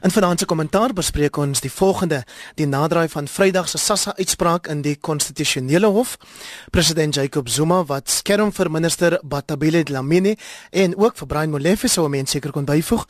[0.00, 2.22] In vanaand se kommentaar bespreek ons die volgende:
[2.56, 6.14] die naderdraai van Vrydag se SASSA uitspraak in die konstitusionele hof,
[6.72, 10.36] president Jacob Zuma wat skerm vir minister Batabile Dlamini
[10.70, 13.04] en ook vir Brian Molefe sou mense seker kon byvoeg.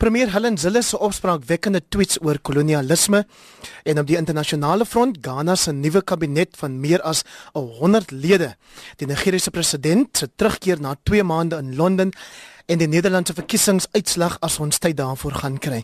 [0.00, 3.26] Premier Helen Zille se opspraak wekkende tweets oor kolonialisme
[3.84, 7.20] en op die internasionale front Ghana se nuwe kabinet van meer as
[7.52, 8.54] 100 lede.
[8.96, 12.16] Die Nigeriese president se terugkeer na 2 maande in Londen
[12.70, 15.82] en die Nederlandse verkiesingsuitslag as ons tyd daarvoor gaan kry.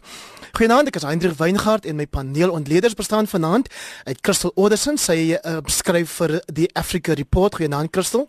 [0.57, 3.69] Goeienaand, ek is Hendrik Weingart en my paneel ontleeders bestaan vanaand
[4.07, 7.59] uit Christel Oderson, sy uh, skryf vir die Africa Report.
[7.59, 8.29] Goeienaand Christel.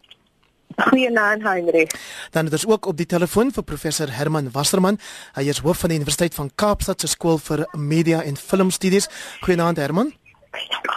[0.90, 1.94] Goeienaand Hendrik.
[2.34, 4.98] Dan ons ook op die telefoon vir professor Herman Wasserman.
[5.38, 9.10] Hy is hoof van die Universiteit van Kaapstad se skool vir media en filmstudies.
[9.46, 10.14] Goeienaand Herman.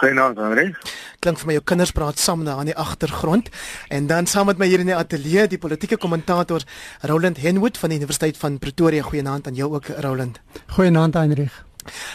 [0.01, 0.75] Goeienaand, Henry.
[1.21, 3.49] Klink vir my jou kinders praat saam daar aan die agtergrond.
[3.89, 6.63] En dan saam met my hier in die ateljee, die politieke kommentator
[7.01, 9.01] Roland Henwood van die Universiteit van Pretoria.
[9.01, 10.39] Goeienaand aan jou ook, Roland.
[10.67, 11.49] Goeienaand, Henry.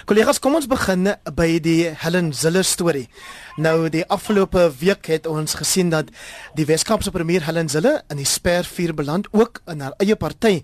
[0.07, 3.07] Kollegas, kom ons begin by die Helen Zille storie.
[3.59, 6.13] Nou die afgelope week het ons gesien dat
[6.55, 10.61] die Weskaapse premier Helen Zille in die spervuur beland ook in haar eie party.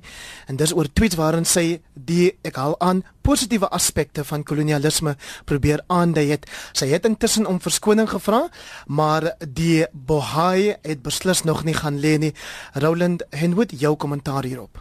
[0.47, 5.17] En dis oor tweets waarin sy die ek haal aan positiewe aspekte van kolonialisme
[5.51, 6.47] probeer aandui het.
[6.73, 8.45] Sy het intussen om verskoning gevra,
[8.87, 12.35] maar die Bohai het beslis nog nie gaan lê nie.
[12.75, 14.79] Roland Henwood, jou kommentaar hierop.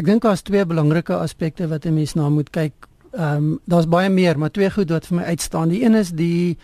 [0.00, 3.88] Ek dink daar's twee belangrike aspekte wat 'n mens na moet kyk ehm um, daar's
[3.88, 5.68] baie meer, maar twee goed wat vir my uitstaan.
[5.68, 6.56] Die een is die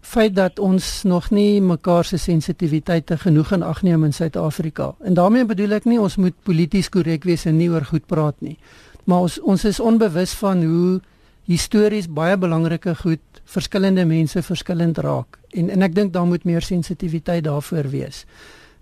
[0.00, 4.94] feit dat ons nog nie mekaar se sensitiwiteite genoeg in ag neem in Suid-Afrika.
[5.00, 8.40] En daarmee bedoel ek nie ons moet polities korrek wees en nie oor goed praat
[8.40, 8.58] nie.
[9.04, 11.00] Maar ons ons is onbewus van hoe
[11.46, 15.38] histories baie belangrike goed verskillende mense verskillend raak.
[15.50, 18.24] En en ek dink daar moet meer sensitiwiteit daarvoor wees.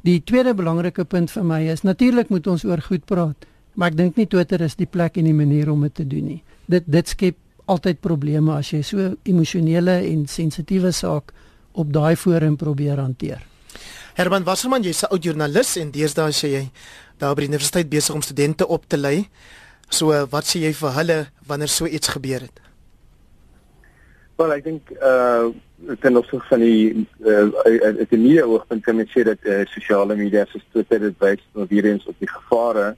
[0.03, 3.50] Die tweede belangrike punt vir my is natuurlik moet ons oor goed praat.
[3.75, 6.27] Maar ek dink nie Twitter is die plek en die manier om dit te doen
[6.35, 6.43] nie.
[6.71, 7.37] Dit dit skep
[7.71, 11.33] altyd probleme as jy so emosionele en sensitiewe saak
[11.79, 13.45] op daai forum probeer hanteer.
[14.19, 16.71] Herman Wasserman, jy's 'n oud joernalis en deesdae sê jy
[17.19, 19.29] daar by die universiteit besig om studente op te lei.
[19.91, 22.61] So wat sê jy vir hulle wanneer so iets gebeur het?
[24.37, 25.51] Wel, ek dink uh
[26.01, 30.17] ten opsigte van die uh uit die media oogpunt kan mens sê dat uh, sosiale
[30.17, 32.97] media soos Twitter dit wys nou weer eens op die gevare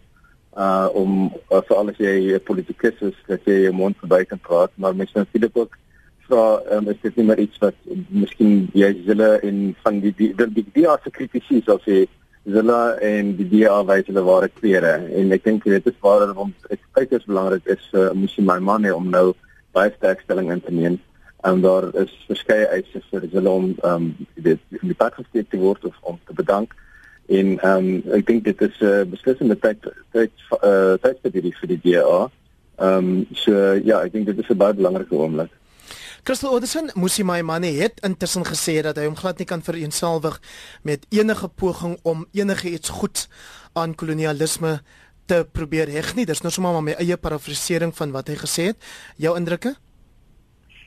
[0.56, 4.38] uh om uh, veral as jy 'n politikus is dat jy jou mond verby kan
[4.38, 5.78] praat maar mens moet natuurlik ook
[6.26, 7.74] vra um, is dit nie maar iets wat
[8.08, 12.06] miskien jy hulle in van die die die, die, die as kritisie sal sê
[12.44, 14.96] hulle en die DA wys hulle ware klere.
[15.14, 18.58] En ek dink dit is waar om dit uiters belangrik is uh, moes jy my
[18.58, 19.32] man om nou
[19.72, 20.98] baie sterk stelling in te neem.
[21.46, 25.58] En daar is verskeie eise vir hulle om um, dit in die pad gesteek te
[25.58, 26.74] word of om te bedank
[27.26, 29.78] en ehm um, ek dink dit is 'n uh, beslissende tyd
[30.12, 32.30] tyd uh, tyd vir die vir die DA.
[32.78, 33.52] Ehm um, so
[33.84, 35.50] ja, ek dink dit is 'n baie belangrike oomblik.
[36.22, 36.90] Crystal Oderson
[37.24, 40.40] my manne het intussen gesê dat hy hom glad nie kan vereensalwig
[40.82, 43.28] met enige poging om enige iets goeds
[43.72, 44.80] aan kolonialisme
[45.26, 46.26] te probeer heg nie.
[46.26, 48.76] Dis nou sommer maar my eie parafrasering van wat hy gesê het.
[49.16, 49.74] Jou indrukke?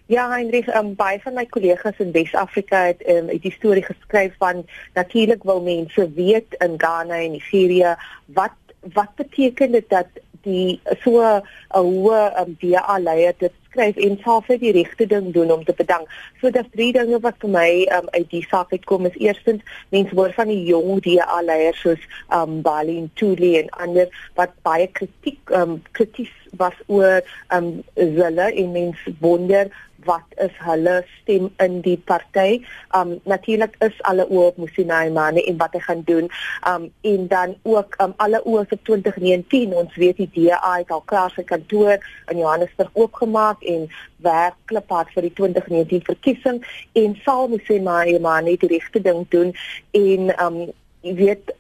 [0.07, 4.61] Ja, Heinrich, um, baie van my kollegas in Wes-Afrika het um, die storie geskryf van
[4.93, 7.95] natuurlik wil mense weet in Ghana en Nigeria
[8.37, 8.53] wat
[8.93, 10.05] wat beteken dit dat
[10.45, 11.41] die so 'n
[11.73, 16.07] hoë um, DA leier dit skryf en self die regte ding doen om te bedank.
[16.41, 19.05] So daar's drie dinge wat vir my um, uit die saak uitkom.
[19.09, 23.69] Is eerstens mense hoor van die jong DA leiers soos um Bali en Tuli en
[23.69, 29.73] ander wat baie kritiek um krities was oor um hulle en mense wonder
[30.05, 32.61] wat is hulle stem in die party.
[32.97, 36.29] Um natuurlik is alle oë op Musinai Mane en wat hy gaan doen.
[36.69, 39.73] Um en dan ook um alle oë vir 2019.
[39.73, 41.97] Ons weet die DA het al klaar sy kantoor
[42.31, 43.89] in Johannesburg oopgemaak en
[44.25, 46.63] werk kliphard vir die 2019 verkiesing
[46.93, 49.53] en sal Musinai Mane die regte ding doen
[49.91, 50.65] en um
[51.05, 51.53] jy weet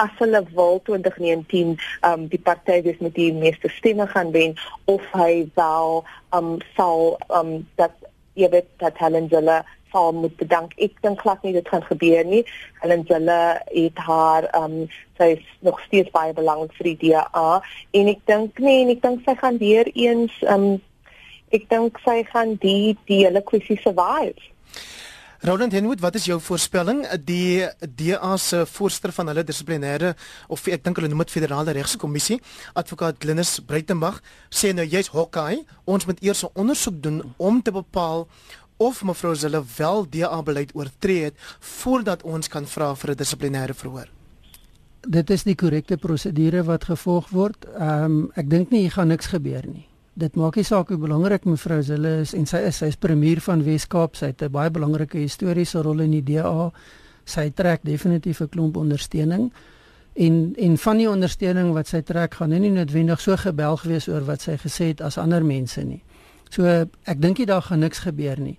[0.00, 1.74] as hulle wil 2019
[2.08, 6.00] um die party wees met die meeste stemme gaan wen of hy wel
[6.36, 7.96] um sal um dat
[8.38, 9.60] jy weet dat Helen Zille
[9.90, 10.74] sal moet bedank.
[10.78, 12.44] Ek dink glad nie dit gaan gebeur nie.
[12.80, 14.84] Helen Zille het haar um
[15.18, 17.48] sy is nog steeds baie belangrik vir die DA
[17.98, 20.70] en ek dink nee en ek dink sy gaan weer eens um
[21.50, 24.38] ek dink sy gaan die die hele kwessie survive.
[25.40, 26.98] Roland Henwood, wat is jou voorspelling?
[27.24, 27.64] Die
[27.96, 30.10] DA se voorsteur van hulle dissiplinêre
[30.52, 32.36] of ek dink hulle noem dit federale regskommissie,
[32.76, 34.18] advokaat Glenis Breitenberg,
[34.52, 38.28] sê nou jy's Hawkeye, ons moet eers 'n ondersoek doen om te bepaal
[38.76, 43.74] of mevrou Zille wel DA beleid oortree het voordat ons kan vra vir 'n dissiplinêre
[43.74, 44.08] verhoor.
[45.08, 47.64] Dit is die korrekte prosedure wat gevolg word.
[47.64, 49.89] Ehm um, ek dink nie hier gaan niks gebeur nie.
[50.20, 53.64] Dit maak nie saak hoe belangrik mevrou Zille is en sy is sy's premier van
[53.64, 56.70] Wes-Kaap sy het 'n baie belangrike historiese rol in die DA
[57.24, 59.50] sy trek definitief 'n klomp ondersteuning
[60.14, 64.24] en en van die ondersteuning wat sy trek gaan nie noodwendig so gebelg wees oor
[64.24, 66.02] wat sy gesê het as ander mense nie.
[66.50, 66.66] So
[67.04, 68.58] ek dink nie daar gaan niks gebeur nie.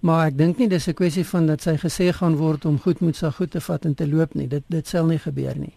[0.00, 3.00] Maar ek dink nie dis 'n kwessie van dat sy gesê gaan word om goed
[3.00, 4.48] moet sy goed te vat en te loop nie.
[4.48, 5.74] Dit dit sal nie gebeur nie.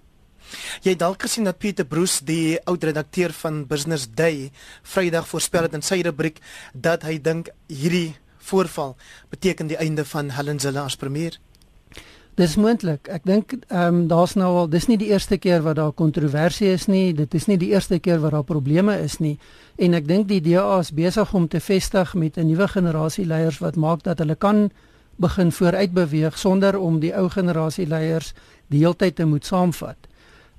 [0.81, 4.51] Jy dalk gesien dat Pieter Bruce, die oud redakteur van Business Day,
[4.83, 6.41] Vrydag voorspel het in sy rubriek
[6.73, 8.95] dat hy dink hierdie voorval
[9.29, 11.37] beteken die einde van Helen Zille as premier.
[12.39, 13.09] Dis moontlik.
[13.11, 16.71] Ek dink ehm um, daar's nou al dis nie die eerste keer wat daar kontroversie
[16.71, 17.11] is nie.
[17.13, 19.35] Dit is nie die eerste keer wat daar probleme is nie.
[19.75, 23.59] En ek dink die DA is besig om te vestig met 'n nuwe generasie leiers
[23.59, 24.71] wat maak dat hulle kan
[25.19, 28.33] begin vooruit beweeg sonder om die ou generasie leiers
[28.67, 30.07] die heeltyd te moet saamvat.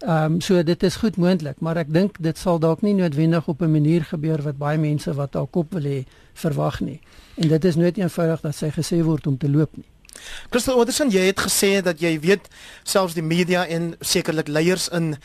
[0.02, 3.46] Ehm um, so dit is goed moontlik, maar ek dink dit sal dalk nie noodwendig
[3.48, 6.04] op 'n manier gebeur wat baie mense wat daar kop wil hê
[6.34, 7.00] verwag nie.
[7.34, 9.86] En dit is nooit eenvoudig dat sy gesê word om te loop nie.
[10.48, 12.48] Crystal Anderson, jy het gesê dat jy weet
[12.82, 15.16] selfs die media en sekerlik leiers in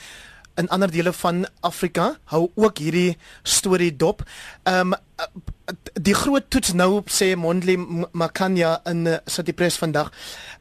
[0.57, 4.23] in ander dele van Afrika hou ook hierdie storie dop.
[4.63, 4.99] Ehm um,
[5.93, 7.77] die groot toets nou sê Mondli
[8.11, 10.11] Makanya in uh, City Press vandag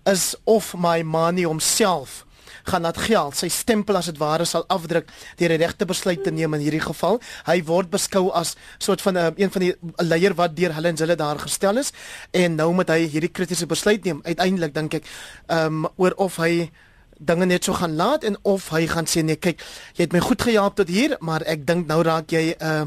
[0.05, 2.26] is of my money homself
[2.69, 6.31] gaan laat geld sy stempel as dit ware sal afdruk deur die regte besluit te
[6.31, 7.21] neem in hierdie geval.
[7.47, 10.89] Hy word beskou as soort van 'n uh, een van die leier wat deur hulle
[10.89, 11.93] en hulle daar gestel is
[12.31, 14.21] en nou moet hy hierdie kritiese besluit neem.
[14.25, 15.05] Uiteindelik dink ek
[15.47, 16.71] ehm um, oor of hy
[17.19, 19.63] dinge net so gaan laat en of hy gaan sê nee kyk
[19.97, 22.85] jy het my goed gehelp tot hier maar ek dink nou raak jy 'n uh,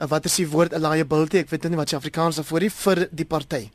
[0.00, 3.08] uh, wat is die woord liability ek weet nie wat se Afrikaans daarvoor is vir
[3.12, 3.70] die party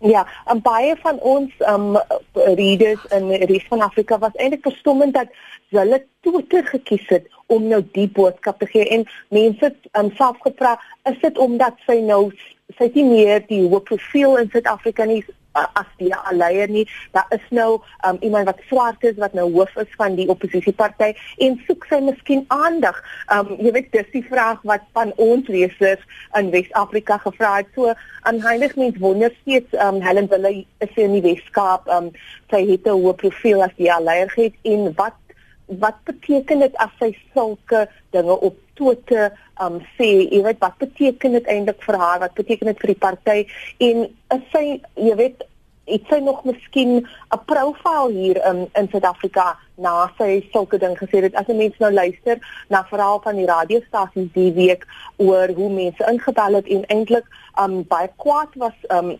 [0.00, 1.98] Ja, en baie van ons um
[2.32, 5.34] readers in die res van Afrika was eintlik verstommend dat
[5.76, 8.88] hulle Twitter gekies het om nou die boodskap te gee.
[8.88, 10.78] En mense het um self gevra,
[11.10, 12.30] is dit omdat sy nou
[12.78, 15.20] sy het nie meer die hoë profiel in Suid-Afrika nie
[15.54, 16.86] uh, as die leier nie.
[17.12, 21.12] Daar is nou um, iemand wat swart is wat nou hoof is van die oppositieparty
[21.46, 22.98] en soek sy miskien aandag.
[23.34, 26.02] Um jy weet dis die vraag wat van ons lesers
[26.38, 27.70] in Wes-Afrika gevra het.
[27.74, 27.94] So
[28.28, 32.12] aanheilig mens wonder steeds um Helen Wille is in die Weskaap um
[32.50, 35.16] sy het 'n hoë profiel as die leier het en wat
[35.78, 39.30] wat beteken dit as sy sulke dinge op Twitter
[39.60, 42.18] um sê, jy weet wat beteken dit eintlik vir haar?
[42.24, 43.38] Wat beteken dit vir die party?
[43.86, 44.04] En
[44.36, 44.64] is sy,
[44.96, 45.44] jy weet,
[45.90, 51.22] het sy nog miskien 'n profiel hier um, in Suid-Afrika na sy sulke ding gesê
[51.22, 52.38] het as 'n mens nou luister
[52.68, 54.86] na verhaal van die radiostasies die week
[55.16, 57.26] oor hoe mense ingebel het en eintlik
[57.62, 59.18] um baie kwaad was um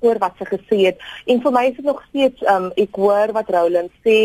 [0.00, 1.02] oor wat sy gesê het.
[1.26, 4.18] En vir my is dit nog steeds um ek hoor wat Roland sê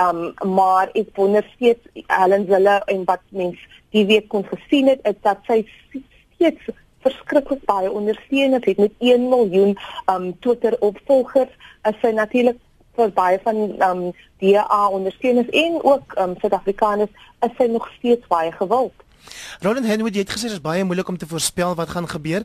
[0.00, 3.60] um maar ek wonder steeds Helen Zille en wat mens
[3.94, 5.62] die week kon gesien het is dat sy
[5.92, 6.72] steeds
[7.04, 9.76] verskriklik baie ondersteuners het met 1 miljoen
[10.12, 11.52] um Twitter opvolgers.
[11.82, 12.60] As sy natuurlik
[12.96, 14.04] vir baie van um
[14.42, 17.10] DA ondersteuners en ook um Suid-Afrikaners
[17.46, 19.03] is sy nog steeds baie gewild
[19.60, 22.44] Roland Henwood het gesê dit is baie moeilik om te voorspel wat gaan gebeur,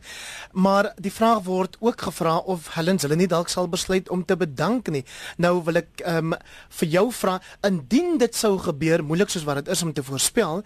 [0.52, 4.38] maar die vraag word ook gevra of Helen hulle nie dalk sal besluit om te
[4.38, 5.04] bedank nie.
[5.38, 6.38] Nou wil ek ehm um,
[6.80, 10.64] vir jou vra indien dit sou gebeur, moeilik soos wat dit is om te voorspel,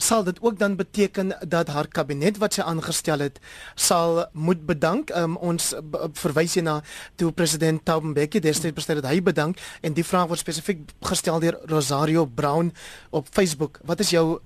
[0.00, 3.38] sal dit ook dan beteken dat haar kabinet wat sy aangestel het
[3.74, 5.10] sal moet bedank.
[5.16, 5.74] Um, ons
[6.22, 6.80] verwys hier na
[7.20, 11.40] toe president Thabo Mbeki destyds besluit dat hy bedank en die vraag word spesifiek gestel
[11.40, 12.72] deur Rosario Brown
[13.10, 13.80] op Facebook.
[13.84, 14.40] Wat is jou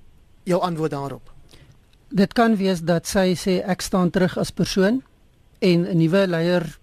[0.44, 1.32] jou antwoord daarop?
[2.08, 5.02] Dit kan wees dat sy sê ek staan terug as persoon
[5.58, 6.78] en 'n nuwe leier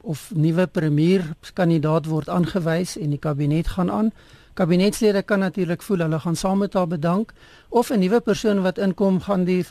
[0.00, 1.24] of nuwe premier
[1.54, 4.12] kandidaat word aangewys en die kabinet gaan aan.
[4.58, 7.32] Kabinetslede kan natuurlik voel hulle gaan saam met haar bedank
[7.68, 9.64] of 'n nuwe persoon wat inkom gaan die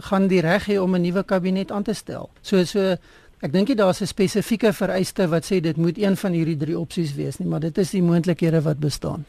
[0.00, 2.30] gaan die reg hê om 'n nuwe kabinet aan te stel.
[2.42, 2.96] So so
[3.40, 6.78] ek dink jy daar's 'n spesifieke vereiste wat sê dit moet een van hierdie drie
[6.78, 9.24] opsies wees nie, maar dit is die moontlikhede wat bestaan.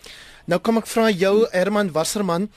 [0.46, 2.50] Nou kom ek vra jou Herman Wasserman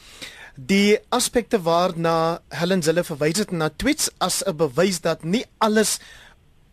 [0.57, 5.99] die aspekte waarna Helen Zille verwys het na tweets as 'n bewys dat nie alles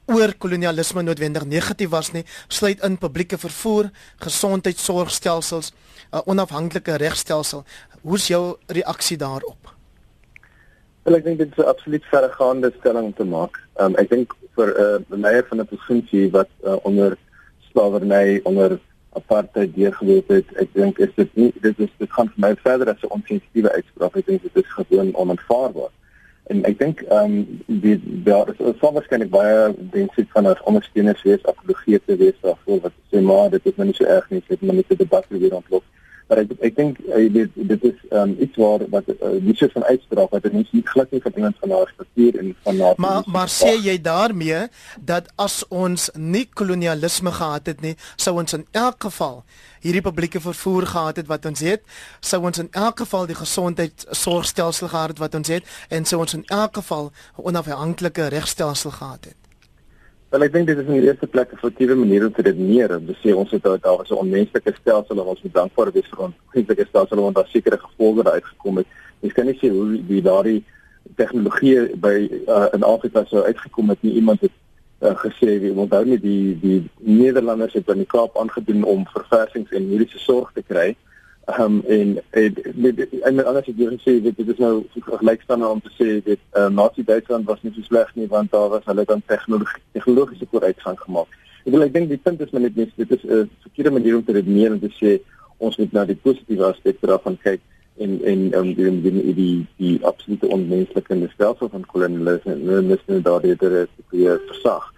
[0.06, 5.72] oor kolonialisme noodwendig negatief was nie, sluit in publieke vervoer, gesondheidsorgstelsels,
[6.12, 7.64] 'n onafhanklike regstelsel.
[8.02, 9.74] Hoe is jou reaksie daarop?
[11.04, 13.60] Wel, ek dink dit is 'n absoluut verregaande stelling om te maak.
[13.80, 17.18] Um, ek dink vir 'n uh, leier van 'n provinsie wat uh, onder
[17.72, 18.80] slawerny onder
[19.14, 20.54] apartheid deurgeloop het.
[20.62, 23.72] Ek dink is dit nie dit is dit gaan vir my verder as 'n onsensitiewe
[23.72, 24.16] uitspraak.
[24.18, 25.92] Ek dink dit is gewoon onaanvaarbaar.
[26.52, 31.24] En ek dink ehm um, die daar is so waarskynlik baie mense van ons ondersteuners
[31.24, 34.44] wees apologie te wees daarvoor wat sê maar dit is nou nie so erg nie,
[34.48, 35.84] dit is net 'n debat weer ontlok.
[36.28, 37.00] Maar ek ek dink
[37.34, 40.86] dit dit is um, iets waar wat uh, die soort van uitspraak wat mense nie
[40.86, 44.68] glad nie van iemand van haar struktuur en van haar Maar maar sê jy daarmee
[45.00, 49.44] dat as ons nie kolonialisme gehad het nie, sou ons in elk geval
[49.84, 51.84] hierdie publieke vervoer gehad het wat ons het,
[52.20, 56.40] sou ons in elk geval die gesondheidsorgstelsel gehad het wat ons het en sou ons
[56.40, 59.43] in elk geval 'n onafhanklike regstelsel gehad het.
[60.34, 62.96] Wel ek dink dit is in die eerste plek 'n effektiewe manier om te redeneer.
[62.98, 66.10] Om te sê ons het daar was 'n onmenslike stelsel en ons moet dankbaar wees
[66.10, 68.88] vir ons onmenslike stelsel want daar sekere gevolge daar uitgekom het.
[69.20, 70.64] Mens kan nie sê hoe die daardie
[71.16, 74.14] tegnologie by uh, in Afrika sou uitgekom het nie.
[74.14, 74.52] Iemand het
[75.02, 79.72] uh, gesê wie onthou nie die die Nederlanders het aan die Kaap aangedoen om verversings
[79.72, 80.96] en mediese sorg te kry.
[81.46, 82.56] Ehm um, en en
[83.22, 86.70] en anders het jy gesê dit dit is nou gelykstaande om te sê dit uh,
[86.72, 91.00] Nazi Duitsland was nie so sleg nie want daar was hulle dan tegnologie tegnologiese vooruitgang
[91.00, 91.28] gemaak.
[91.66, 94.16] Ek wil ek dink die punt is maar net dit is 'n uh, verkeerde manier
[94.16, 95.20] om te redeneer en te sê
[95.58, 97.60] ons moet na die positiewe aspekte daarvan kyk
[97.98, 103.24] en en um, die die die die, absolute onmenslike stelsel van kolonialisme en dis net
[103.24, 104.94] daardie dit is die versag.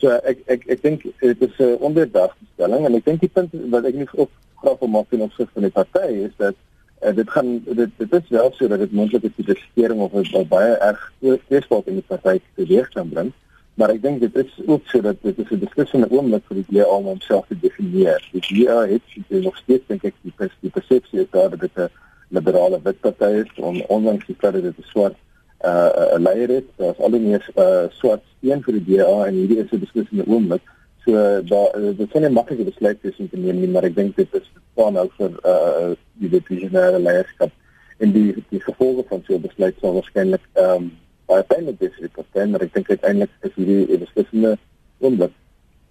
[0.00, 3.52] So ek ek ek dink dit is 'n onderdagte stelling en ek dink die punt
[3.68, 4.30] wat ek net op
[4.62, 6.54] wil maak in opsig van die party is dat
[7.02, 10.12] uh, dit gaan dit dit is wel so dat dit moontlik is die regering of
[10.12, 11.12] 'n baie erg
[11.46, 13.32] tweespalt in die party teweeg kan bring.
[13.74, 15.50] Maar ek dink dit is ook so dat dit is
[15.92, 18.28] 'n 'n oomblik vir die DA om homself te definieer.
[18.32, 21.60] Die DA het dit nog steeds dink ek die pers die persepsie is daar dat
[21.60, 21.88] dit 'n
[22.28, 25.16] liberale witparty is om ondanks die feit dat dit 'n swart
[25.64, 29.34] uh 'n leier het, daar's al die meer uh swart steen vir die DA en
[29.34, 30.62] hierdie is 'n 'n oomblik.
[31.04, 34.34] So daar dit is 'n maklike besluit tussen te neem nie, maar ek dink dit
[34.34, 37.50] is van nou vir uh die divisionele leierskap
[37.98, 40.92] en die die gevolge van so 'n besluit sal waarskynlik ehm um,
[41.26, 44.58] baie pynlik wees vir die party, maar ek dink uiteindelik is hierdie 'n beslissende
[44.98, 45.32] oomblik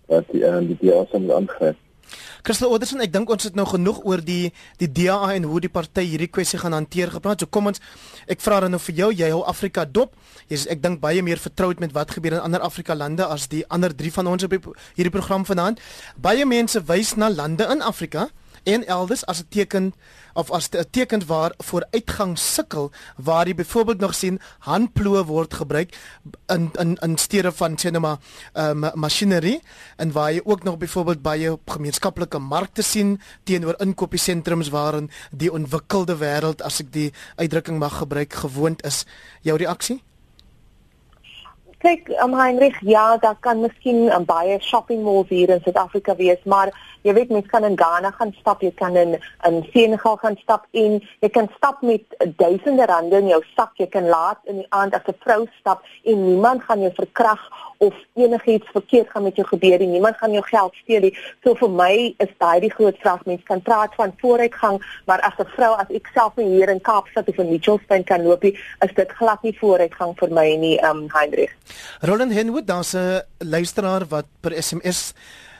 [0.07, 1.77] wat die uh, die DA sal aangryp.
[2.43, 5.71] Christel Oderson, ek dink ons het nou genoeg oor die die DA en hoe die
[5.71, 7.43] party hierdie kwessie gaan hanteer gepraat.
[7.43, 7.81] So kom ons
[8.31, 10.15] ek vra dan nou vir jou, jy hou Afrika dop.
[10.51, 13.65] Jy's ek dink baie meer vertroud met wat gebeur in ander Afrika lande as die
[13.67, 15.83] ander 3 van ons op hierdie program vanaand.
[16.15, 18.29] Baie mense wys na lande in Afrika
[18.73, 19.93] en elders as 'n teken
[20.33, 25.97] of as 'n teken waar vooruitgang sukkel waar jy byvoorbeeld nog sien handploë word gebruik
[26.47, 28.19] in in in steede van sinema
[28.53, 29.61] um, masjinerie
[29.97, 36.17] en waar jy ook nog byvoorbeeld baie gemeenskaplike markte sien teenoor inkopiesentrums waarin die ontwikkelde
[36.17, 39.05] wêreld as ek die uitdrukking mag gebruik gewoond is.
[39.41, 40.03] Jou reaksie
[41.79, 46.15] kyk am um, Heinrich ja daar kan miskien um, baie shopping malls hier in Suid-Afrika
[46.15, 46.71] wees maar
[47.07, 49.15] jy weet mens kan in Ghana gaan stap jy kan in
[49.47, 52.03] in Senegal gaan stap en jy kan stap met
[52.37, 53.75] duisende rande in jou sak.
[53.79, 57.41] Jy kan laat in die aand as 'n vrou stap en niemand gaan jou verkrag
[57.79, 61.13] of enigiets verkeerd gaan met jou gebeur en niemand gaan jou geld steel nie.
[61.43, 63.25] So vir my is daai die groot vraag.
[63.25, 67.27] Mens kan praat van vooruitgang maar as 'n vrou as ek self hier in Kaapstad
[67.27, 71.53] of in Mitchells kan loop is dit glad nie vooruitgang vir my nie um Heinrich.
[72.01, 75.13] Roland Henwood, daar's 'n luisteraar wat per SMS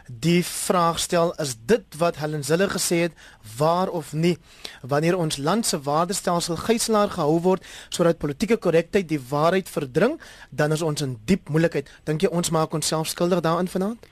[0.10, 3.14] die vraag stel: Is dit wat Helen Zille gesê het
[3.58, 4.38] waar of nie?
[4.82, 10.72] Wanneer ons land se waardestelsel gijslaar gehou word sodat politieke korrektheid die waarheid verdring, dan
[10.72, 11.90] is ons in diep moeilikheid.
[12.04, 14.10] Dink jy ons maak onsself skuldig daaraan vanaand?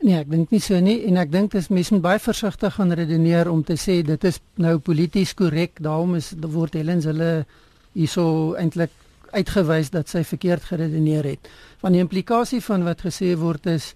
[0.00, 2.94] Nee, ek dink nie so nie en ek dink dis mense moet baie versigtig gaan
[2.96, 5.76] redeneer om te sê dit is nou polities korrek.
[5.82, 7.44] Daarom is word Helen Zille
[7.92, 8.94] hierso eintlik
[9.34, 11.50] uitgewys dat sy verkeerd geredeneer het.
[11.82, 13.92] Van die implikasie van wat gesê word is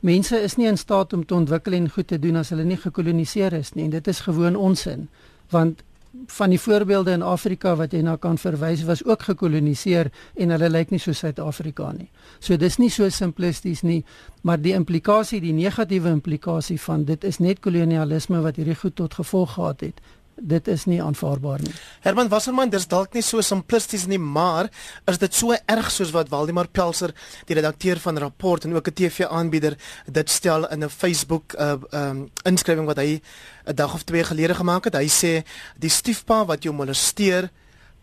[0.00, 2.76] mense is nie in staat om te ontwikkel en goed te doen as hulle nie
[2.76, 5.08] gekoloniseer is nie en dit is gewoon onsin
[5.50, 5.82] want
[6.26, 10.70] van die voorbeelde in Afrika wat jy na kan verwys was ook gekoloniseer en hulle
[10.70, 12.08] lyk nie so Suid-Afrika nie.
[12.40, 14.02] So dis nie so simplisties nie,
[14.42, 19.18] maar die implikasie, die negatiewe implikasie van dit is net kolonialisme wat hierdie goed tot
[19.20, 20.00] gevolg gehad het
[20.36, 21.72] dit is nie aanvaarbaar nie.
[22.04, 24.68] Herman Wasserman, dis dalk nie so simplisties nie, maar
[25.08, 27.14] is dit so erg soos wat Waldemar Pelser,
[27.48, 29.76] die redakteur van rapport en ook 'n TV-aanbieder,
[30.06, 33.20] dit stel in 'n Facebook uh um inskrywing wat hy
[33.66, 34.94] 'n dag of twee gelede gemaak het.
[34.94, 35.44] Hy sê
[35.76, 37.50] die stiefpa wat jou molesteer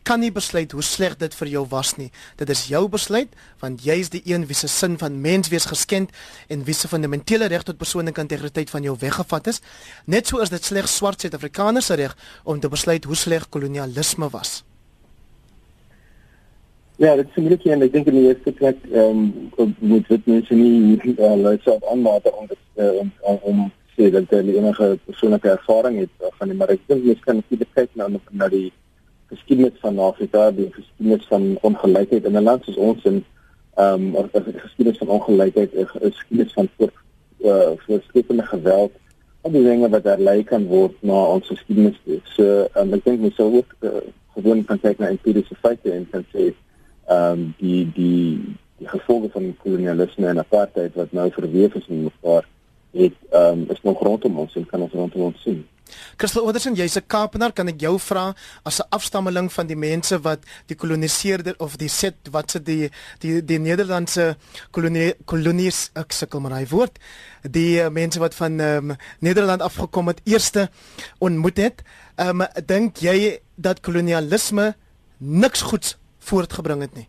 [0.04, 2.10] kan nie besluit hoe sleg dit vir jou was nie.
[2.38, 3.32] Dit is jou besluit
[3.62, 6.12] want jy is die een wie se sin van menswees geskend
[6.50, 9.62] en wie se fundamentele reg tot persoonlike integriteit van jou weggevat is.
[10.06, 14.30] Net so is dit slegs swart Suid-Afrikaners se reg om te besluit hoe sleg kolonialisme
[14.30, 14.64] was.
[17.02, 19.24] Ja, dit is moeilik en ek dink in die eerste plek ehm
[19.58, 23.64] um, moet dit mense nie uh, luister aan maar om uh, om om, om
[23.96, 27.74] sê dat hulle enige persoonlike ervaring het van die maar ek dink jy kan natuurlik
[27.74, 28.70] kyk na na die
[29.34, 33.24] geskiedenis van Afrika, die geskiedenis van ongelykheid in 'n land soos ons en
[33.75, 36.92] ehm um, die geskiedenis van ongelykheid, die geskiedenis van voor
[37.44, 38.92] uh, voorskrippende geweld
[39.44, 41.98] al die dinge wat herlei kan word na ons geskiedenis.
[42.36, 44.00] So um, ek dink mens sou ook uh,
[44.36, 46.54] gewoon kan kyk na empiriese feite en kan sê
[47.12, 52.08] ehm um, die die die gevolge van kolonialisme en apartheid wat nou verweef is in
[52.08, 52.48] mekaar
[52.96, 55.63] het ehm um, is nog rondom ons en kan ons rondom ons sien.
[56.18, 58.34] Christel Oderson, jy's 'n Kaapenaar, kan ek jou vra
[58.66, 62.90] as 'n afstammeling van die mense wat die koloniseerder of die set wat se die
[63.20, 64.38] die die Nederlandse
[64.72, 67.00] kolonie kolonies ek sukkel maar hy woord
[67.44, 70.70] die uh, mense wat van um, Nederland afgekom het eerste
[71.20, 71.84] ontmoet het.
[72.16, 74.75] Ehm um, dink jy dat kolonialisme
[75.18, 77.08] niks goeds voortgebring het nie?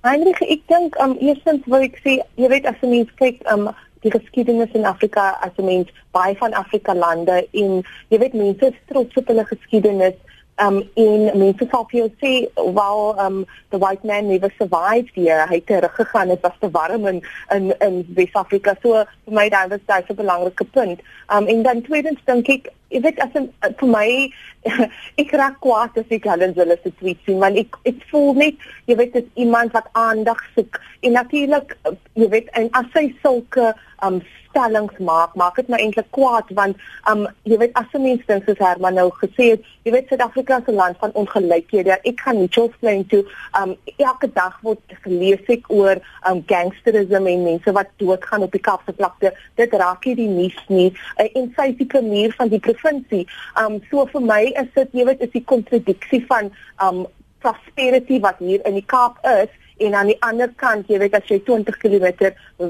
[0.00, 3.68] Heinrich, ek dink um eerstens wil ek sê, jy weet as 'n mens kyk um
[4.00, 8.72] die geskiedenis in Afrika as 'n mens baie van Afrika lande en jy weet mense
[8.86, 10.18] trots op hulle geskiedenis
[10.60, 12.32] um in mense sal vir jou sê
[12.76, 15.46] while um the white man never survived here.
[15.48, 17.22] Hy het teruggegaan dit was te warm in
[17.56, 18.76] in in Wes-Afrika.
[18.82, 21.00] So vir my dan was dit 'n belangrike punt.
[21.28, 24.32] Um en dan tweedens dink ek jy weet as 'n vir my
[25.22, 28.56] ek raak kwaad as ek hulle hulle se tweets sien want ek ek voel net
[28.86, 30.80] jy weet dit iemand wat aandag soek.
[31.00, 31.76] En natuurlik
[32.14, 36.76] jy weet en as hy sulke um stellings maak maak dit my eintlik kwaad want
[37.10, 40.58] um jy weet as 'n mens dink soos Herman nou gesê het jy weet Suid-Afrika
[40.58, 43.24] is 'n land van ongelykhede ek gaan Mitchells Plain toe.
[43.60, 45.96] Um elke dag word gelees ek oor
[46.28, 49.32] um gangsterisme en mense wat doodgaan op die Kaapse vlakte.
[49.54, 50.92] Dit raak nie die nuus nie.
[51.18, 53.26] Uh, en sy is die premier van die provinsie
[53.62, 56.52] um so vir my is dit jy weet is die kontradiksie van
[56.82, 57.06] um
[57.40, 59.48] prosperity wat hier in die Kaap is
[59.80, 62.06] en aan die ander kant jy weet as jy 20 km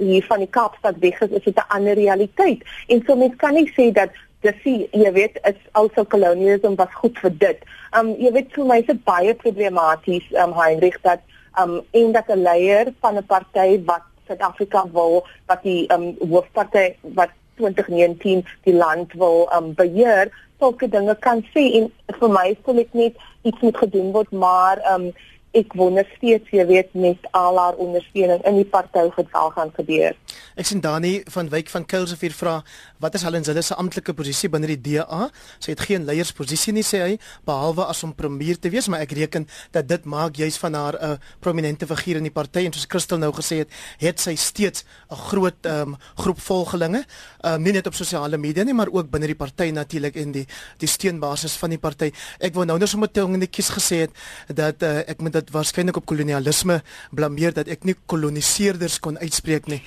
[0.00, 3.54] hier van die Kaapstad weg is is dit 'n ander realiteit en so mens kan
[3.54, 4.10] nie sê dat
[4.44, 7.64] dis jy weet is also kolonialisme was goed vir dit.
[7.98, 11.20] Um jy weet vir my is dit baie problematies um Heinrich dat
[11.60, 16.94] um en dat 'n leier van 'n party wat Suid-Afrika wil wat die um hoofparty
[17.14, 22.78] wat 2019 die land wil um beheer sulke dinge kan sê en vir my voel
[22.78, 25.12] ek net iets moet gedoen word maar um
[25.56, 30.14] ek wonder steeds jy weet met al haar ondersteuning in die party geval gaan gebeur.
[30.58, 32.56] Ek sien Dani van Wyk van Kuilsrivier vra
[33.00, 35.28] wat is Helen Zille se amptelike posisie binne die DA?
[35.62, 37.12] Sy het geen leiersposisie nie sê hy
[37.46, 40.98] behalwe as om premier te wees, maar ek reken dat dit maak juis van haar
[40.98, 44.34] 'n uh, prominente figuur in die party en soos Christel nou gesê het, het sy
[44.34, 47.04] steeds 'n groot um, groep volgelinge,
[47.44, 50.46] um, nie net op sosiale media nie, maar ook binne die party natuurlik en die
[50.78, 52.12] die steunbasis van die party.
[52.40, 54.10] Ek wou nou net sommer te ongetjies gesê het
[54.48, 56.82] dat uh, ek moet dit waarskynlik op kolonialisme
[57.12, 59.82] blameer dat ek nie koloniseerders kon uitspreek nie.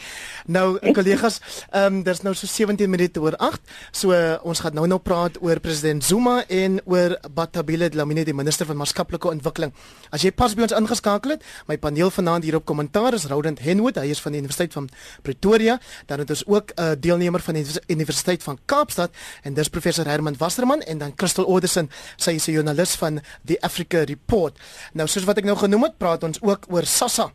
[0.54, 1.40] Nou kollegas,
[1.72, 3.62] ehm um, daar's nou so 17 minute oor 8.
[3.92, 8.36] So uh, ons gaan nou nou praat oor president Zuma en oor Batabile Dlamini die
[8.38, 9.74] minister van maatskaplike ontwikkeling.
[10.14, 13.64] As jy pas by ons ingeskakel het, my paneel vanaand hier op kommentaar is Roland
[13.66, 14.90] Henwood, hy is van die Universiteit van
[15.26, 15.80] Pretoria,
[16.12, 19.12] dan het ons ook 'n uh, deelnemer van die Universiteit van Kaapstad
[19.44, 23.62] en dis professor Herman Wasserman en dan Crystal Oderson, sy is 'n joernalis van die
[23.64, 24.60] Africa Report.
[24.94, 27.32] Nou soos wat ek nou genoem het, praat ons ook oor SASSA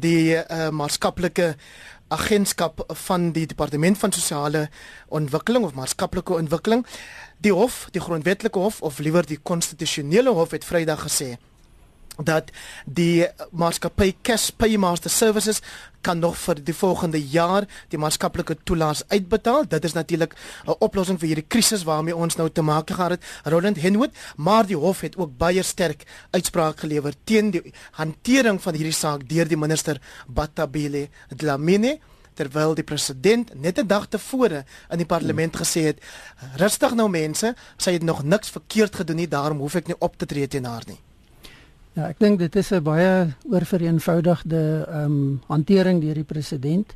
[0.00, 1.54] die uh, maatskaplike
[2.14, 4.68] agentskap van die departement van sosiale
[5.08, 6.86] ontwikkeling of maatskaplike ontwikkeling.
[7.42, 11.34] Die hof die grondwetlike hof of liewer die konstitusionele hof het vrydag gesê
[12.22, 12.50] dat
[12.86, 15.60] die maatskappy Cash Paymaster Services
[16.04, 19.66] kan nog vir die volgende jaar die maatskaplike toelaas uitbetaal.
[19.68, 20.34] Dit is natuurlik
[20.66, 23.24] 'n oplossing vir hierdie krisis waarmee ons nou te maak gehad het.
[23.44, 28.74] Roland Henwood, maar die hof het ook baie sterk uitspraak gelewer teen die hantering van
[28.74, 32.00] hierdie saak deur die minister Batabile Dlamini
[32.34, 35.98] terwyl die president net 'n dag tevore in die parlement gesê het
[36.56, 40.16] rustig nou mense sy het nog niks verkeerd gedoen nie daarom hoef ek nie op
[40.16, 40.98] te tree teen haar nie
[41.94, 46.94] Ja, ek dink dit is 'n baie oorvereenvoudigde ehm um, hantering deur die president.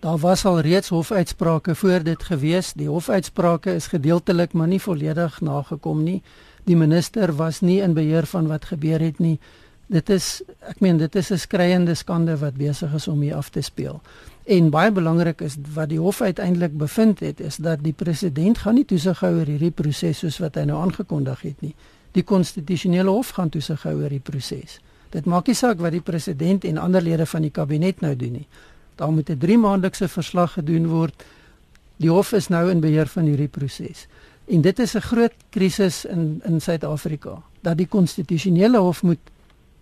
[0.00, 2.72] Daar was al reeds hofuitsprake voor dit gewees.
[2.72, 6.22] Die hofuitsprake is gedeeltelik maar nie volledig nagekom nie.
[6.64, 9.38] Die minister was nie in beheer van wat gebeur het nie.
[9.86, 13.50] Dit is ek meen dit is 'n skreiende skande wat besig is om hier af
[13.50, 14.00] te speel.
[14.44, 18.74] En baie belangrik is wat die hof uiteindelik bevind het is dat die president gaan
[18.74, 21.74] nie toesig hou oor hierdie proses soos wat hy nou aangekondig het nie
[22.12, 24.80] die konstitusionele hof gaan toesig hou oor die proses.
[25.10, 28.32] Dit maak nie saak wat die president en ander lede van die kabinet nou doen
[28.32, 28.46] nie.
[28.96, 31.24] Daar moet 'n 3 maandelikse verslag gedoen word.
[31.96, 34.06] Die hof is nou in beheer van hierdie proses.
[34.46, 39.18] En dit is 'n groot krisis in in Suid-Afrika dat die konstitusionele hof moet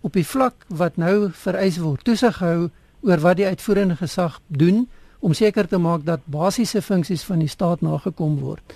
[0.01, 2.69] op die vlak wat nou vereis word toesig hou
[3.01, 4.87] oor wat die uitvoerende gesag doen
[5.19, 8.73] om seker te maak dat basiese funksies van die staat nagekom word.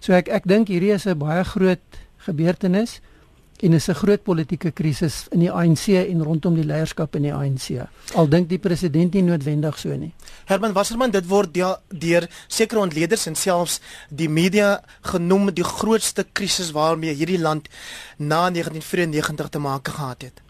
[0.00, 1.80] So ek ek dink hierdie is 'n baie groot
[2.26, 3.00] gebeurtenis
[3.62, 7.32] en is 'n groot politieke krisis in die ANC en rondom die leierskap in die
[7.32, 7.86] ANC.
[8.14, 10.12] Al dink die president nie noodwendig so nie.
[10.44, 11.54] Herman Wasserman, dit word
[11.88, 17.68] deur sekere ontleeders en selfs die media genoem die grootste krisis waarmee hierdie land
[18.16, 20.42] na 1994 te maak gehad het.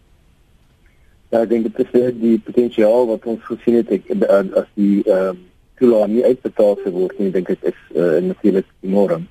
[1.31, 4.11] Ja, ek dink dit is die potensiaal wat ons gesien het ek,
[4.55, 5.43] as die ehm um,
[5.75, 9.27] toelaat nie uitbetaal word nie, dink ek is uh, natuurlik enorm.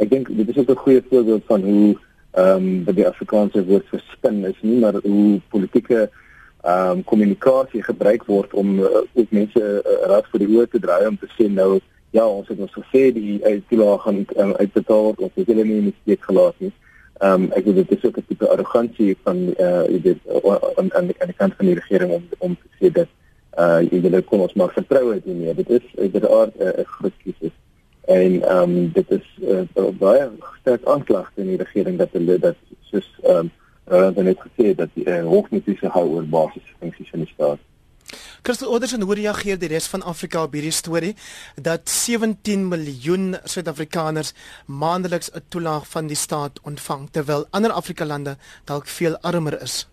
[0.00, 1.96] Ek dink dit is ook 'n goeie voorbeeld van hoe
[2.30, 6.10] ehm um, dat die Afrikaanse woord vir spin is nie maar hoe politieke
[6.62, 10.78] ehm um, kommunikasie gebruik word om uh, ook mense uh, raad vir die oor te
[10.78, 15.02] draai om te sê nou ja ons het ons gesê die uitlaag gaan um, uitbetaal
[15.08, 16.72] word ons het hulle nie in die steek gelaat nie.
[17.20, 19.36] Ehm um, ek dink dit is ook 'n tipe arrogansie van
[19.68, 20.20] uh jy weet
[20.76, 23.10] aan aan die kant van die regering om om te sê dat
[23.58, 25.54] uh jy weet kom ons maar vertrou dit nie.
[25.54, 27.56] Dit is uiteraard 'n uh, groot krisis
[28.04, 32.56] en ehm um, dit is uh, baie sterk aanklag teen die regering dat hulle dat
[32.90, 33.50] soos ehm um,
[33.90, 37.58] hulle het net gesê dat die uh, hoogmetiese hou oor basiese funksies in die staat.
[38.42, 41.12] Christel Oderson hoe reageer die res van Afrika op hierdie storie
[41.60, 44.32] dat 17 miljoen Suid-Afrikaners
[44.66, 49.89] maandeliks 'n toelaag van die staat ontvang terwyl ander Afrika lande dalk veel armer is?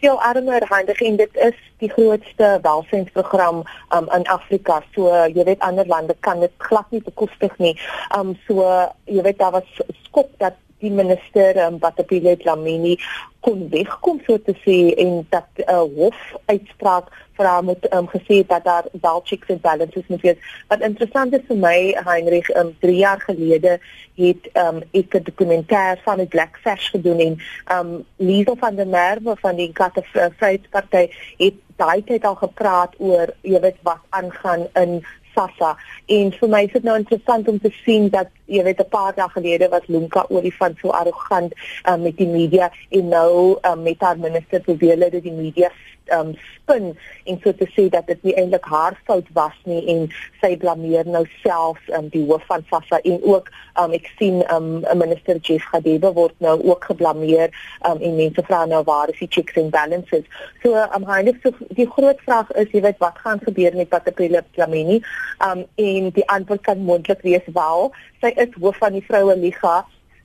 [0.00, 3.62] Veel armer handig en dit is die grootste welsynsprogram
[3.94, 4.80] um, in Afrika.
[4.94, 7.76] So jy weet ander lande kan dit glad nie bekostig nie.
[8.16, 8.64] Um so
[9.04, 12.96] jy weet daar was skop dat die minister um, Batapile Dlamini
[13.40, 18.08] kon wegkom so te sê en dat 'n uh, hof uitspraak vir haar moet um,
[18.08, 20.36] gesê dat daar wel checks and balances moet wees.
[20.68, 23.78] Wat interessant is vir my Heinrich, um, 3 jaar gelede
[24.16, 27.34] het um, ek 'n dokumentêr van die Black Sash gedoen en
[27.78, 33.32] um Liesel van der Merwe van die Katte Vryheidsparty het daai tyd al gepraat oor
[33.40, 35.00] jy weet wat aangaan in
[35.40, 35.76] Sassa
[36.18, 39.14] en vir my is dit nou interessant om te sien dat jy weet 'n paar
[39.16, 41.54] dae gelede was Lunka Olifant so arrogant
[41.88, 45.70] um, met die media en nou um, met haar minister probeer hulle dit die media
[46.14, 46.90] um, spin
[47.24, 50.06] en so te sê dat dit nie eintlik haar fout was nie en
[50.40, 54.70] sy blameer nou self um, die hoof van Sassa en ook um, ek sien um,
[55.02, 57.54] minister Jeff Gadebe word nou ook geblameer
[57.88, 60.26] um, en mense vra nou waar is die checks and balances.
[60.64, 64.44] So um, eintlik so die groot vraag is jy weet wat gaan gebeur met Patapile
[64.56, 65.00] Dlamini
[65.46, 69.80] um, en die antwoord kan moontlik wees wel sy is hoof van die vroue liga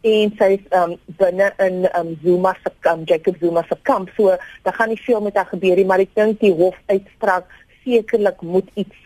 [0.06, 4.12] en sy is um binne in um Zuma se um, Jacob Zuma se kamp.
[4.18, 7.50] So daar gaan nie veel met haar gebeur nie maar ek dink die hof uitspraak
[7.84, 9.02] sekerlik moet iets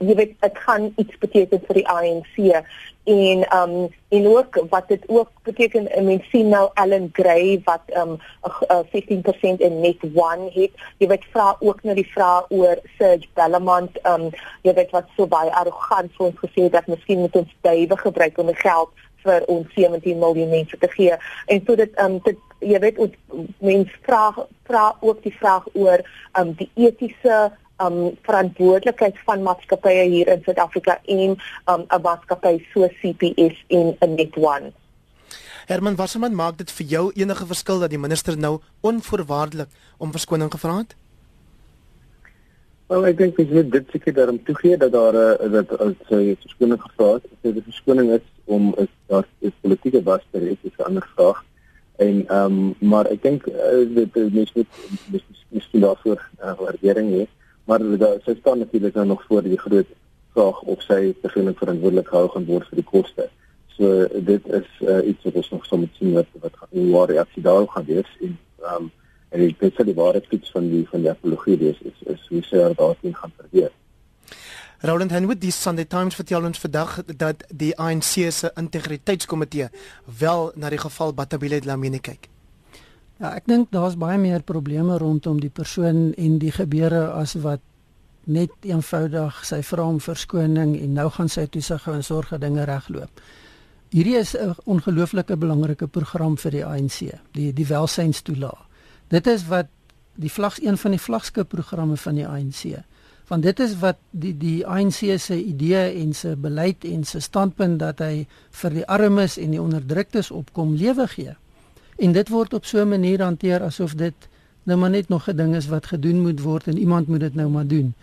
[0.00, 2.36] jy weet dit gaan iets beteken vir die ANC
[3.08, 3.74] en um
[4.08, 9.64] en ook wat dit ook beteken mens sien nou Ellen Gray wat um uh, 15%
[9.64, 10.72] in net 1 het.
[10.98, 14.30] Jy weet vra ook nou die vraag oor Serge Bellamont um
[14.62, 18.38] jy weet wat so baie arrogant vir ons gesê dat miskien moet ons duiwe gebruik
[18.38, 21.16] om die geld vir ons 17 miljoen mense te gee.
[21.46, 23.14] En so dit um dit jy weet ons
[23.58, 24.34] mense vra
[24.66, 26.02] vra ook die vraag oor
[26.40, 27.50] um die etiese
[27.82, 34.16] um verantwoordelikheid van maatskappye hier in Suid-Afrika en um 'n maatskappy so CPS en 'n
[34.16, 34.72] Net1.
[35.66, 40.50] Herman Wasserman maak dit vir jou enige verskil dat die minister nou onvoorwaardelik om verskoning
[40.50, 40.94] gevra het?
[42.88, 45.94] Wel, ek dink jy moet dit seker daarom toegee dat daar 'n uh, dat as
[46.08, 50.60] jy verskoning gevra het, dat die verskoning is om is daar is politieke baster is,
[50.62, 51.44] is 'n ander vraag.
[51.96, 54.66] En ehm um, maar ek dink uh, dit is mens moet
[55.48, 57.24] miskien daarvoor uh, waardering hê,
[57.64, 59.90] maar daar sy staan natuurlik nou nog voor die groot
[60.32, 63.28] vraag of sy persoonlik verantwoordelik gehou gaan word vir die koste.
[63.76, 67.10] So dit is uh, iets wat ons nog sal moet sien wat wat hoe waar
[67.10, 68.90] reaksie daarop gaan wees en ehm um,
[69.28, 72.42] en dink dat die ware toets van die van die apologie is is, is hoe
[72.42, 73.72] se daarin gaan verweer.
[74.80, 79.66] Roland Henwood die Sunday Times vertel ons vandag dat die ANC se integriteitskomitee
[80.20, 82.28] wel na die geval Batabile Dlamini kyk.
[83.18, 87.64] Ja, ek dink daar's baie meer probleme rondom die persoon en die gebeure as wat
[88.30, 92.62] net eenvoudig sy vra om verskoning en nou gaan sy toesig en sorg dat dinge
[92.68, 93.22] regloop.
[93.90, 98.62] Hierdie is 'n ongelooflike belangrike program vir die ANC, die die welsynstoelaag.
[99.08, 99.66] Dit is wat
[100.14, 102.84] die vlags een van die vlaggenskap programme van die ANC.
[103.28, 107.78] Want dit is wat die die ANC se idee en se beleid en se standpunt
[107.78, 108.26] dat hy
[108.62, 111.34] vir die armes en die onderdruktes opkom lewe gee.
[111.98, 114.28] En dit word op so 'n manier hanteer asof dit
[114.62, 117.34] nou maar net nog 'n ding is wat gedoen moet word en iemand moet dit
[117.34, 117.94] nou maar doen.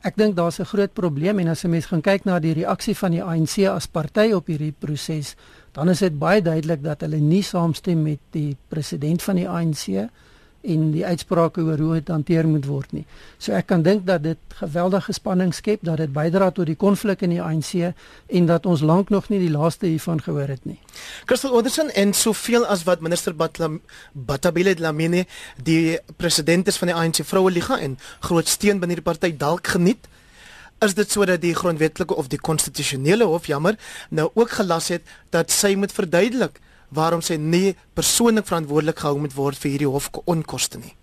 [0.00, 2.96] Ek dink daar's 'n groot probleem en as 'n mens gaan kyk na die reaksie
[2.96, 5.36] van die ANC as party op hierdie proses,
[5.72, 10.08] dan is dit baie duidelik dat hulle nie saamstem met die president van die ANC
[10.62, 13.04] en die uitsprake oor hoe dit hanteer moet word nie.
[13.42, 17.24] So ek kan dink dat dit geweldige spanning skep, dat dit bydra tot die konflik
[17.26, 20.78] in die ANC en dat ons lank nog nie die laaste hiervan gehoor het nie.
[21.26, 25.26] Crystal Anderson en soveel as wat minister Batabile Dlamini
[25.62, 29.74] die president is van die ANC Vroue Liga en groot steun binne die party dalk
[29.74, 30.10] geniet
[30.82, 33.78] is dit sodat die grondwetlike of die konstitusionele hof jammer
[34.10, 36.58] nou ook gelas het dat sy moet verduidelik
[36.94, 40.94] waarom sy nie persoonlik verantwoordelik gehou moet word vir hierdie hof onkoste nie.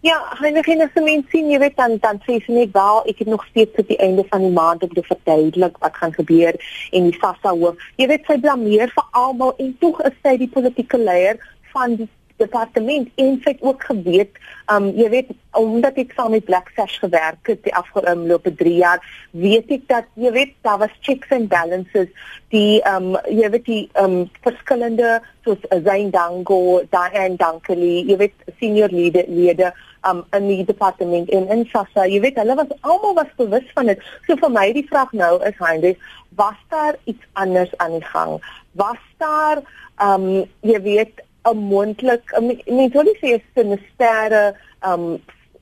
[0.00, 3.18] Ja, hulle gaan as mens sien jy weet dan dan sê sy net wel ek
[3.20, 6.56] het nog steeds tot die einde van die maand om te verduidelik wat gaan gebeur
[6.96, 7.82] en die SASSA hoof.
[8.00, 11.36] Jy weet sy blameer vir almal en tog is sy die politieke leier
[11.74, 12.08] van die
[12.40, 14.38] departement en sy het ook geweet,
[14.72, 19.02] um jy weet omdat ek saam met Blacksash gewerk het die afgelope 3 jaar,
[19.36, 22.08] weet ek dat jy weet daar was checks and balances
[22.54, 28.92] die um jy weet die um verskillende soos Zain Dango, Diane Dankeli, jy weet senior
[28.92, 29.72] leader lede
[30.08, 33.90] um in die departement en in SASSA, jy weet hulle was almal was bewus van
[33.92, 34.04] dit.
[34.26, 36.00] So vir my die vraag nou is Heinrich,
[36.38, 38.38] was daar iets anders aan die gang?
[38.80, 39.62] Was daar
[40.00, 44.54] um jy weet 'n moontlik mens wil nie sê 'n sinistere
[44.90, 45.04] um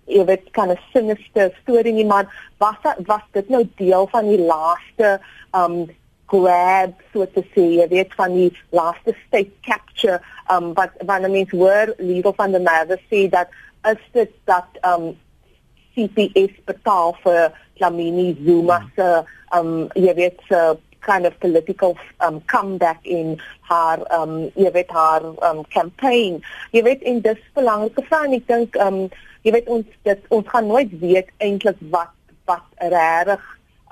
[0.07, 2.27] jy weet kan 'n sinister storie nie maar
[2.59, 5.21] was was dit nou deel van die laaste
[5.55, 5.87] um
[6.27, 11.51] grab so te sê jy weet van die laaste state capture um wat wanneer mens
[11.51, 13.49] hoor legal van the matter sê dat
[13.93, 15.17] is dit dat um
[15.95, 19.09] CPS betaal vir Lamini Zuma se
[19.59, 20.79] um jy weet se
[21.11, 23.37] kind of political um comeback in
[23.71, 26.41] haar um jy weet haar um campaign.
[26.77, 29.07] Jy weet in dis belangrike vraag ek dink um
[29.47, 32.15] jy weet ons dit ons gaan nooit weet eintlik wat
[32.49, 33.45] wat regtig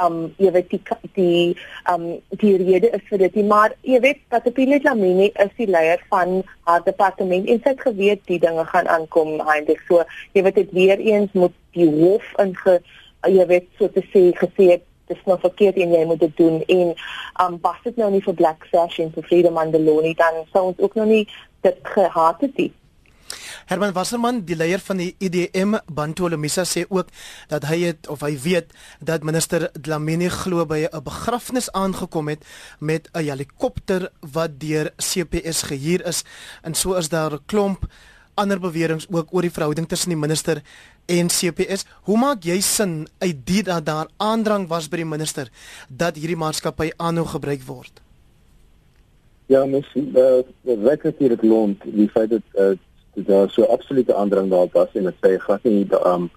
[0.04, 0.80] um jy weet die
[1.16, 1.56] die
[1.92, 2.04] um
[2.42, 6.42] die rede is vir dit maar jy weet dat Pile Lamini is die leier van
[6.68, 10.04] haar departement en sy het geweet die dinge gaan aankom eintlik so
[10.36, 12.78] jy weet dit weer eens moet die hof inge
[13.36, 16.62] jy weet so te sê gesê het dis nou verkeerd en jy moet dit doen
[16.66, 16.94] en
[17.44, 20.78] um was dit nou nie vir Black Sash en vir Freedom Mandaloni dan sou ons
[20.78, 21.24] ook nog nie
[21.66, 22.72] dit gehad het nie.
[23.66, 27.08] Herman Wasserman, die leier van die IDM Bantolomisa sê ook
[27.50, 28.70] dat hy het of hy weet
[29.02, 32.44] dat minister Dlamini glo by 'n begrafnis aangekom het
[32.78, 36.22] met 'n helikopter wat deur CPS gehuur is
[36.62, 37.86] en so is daar 'n klomp
[38.34, 40.62] ander beweringe ook oor die verhouding tussen die minister
[41.06, 41.86] en CPS.
[42.02, 45.50] Hoe maak jy sin uit dit dat daar aandrang was by die minister
[45.88, 48.02] dat hierdie maatskappy aanhou gebruik word?
[49.46, 52.74] Ja, mens uh, weet dat dit loont die feit dat uh,
[53.14, 56.30] daar so absolute aandrang daar was en dit sê glad nie um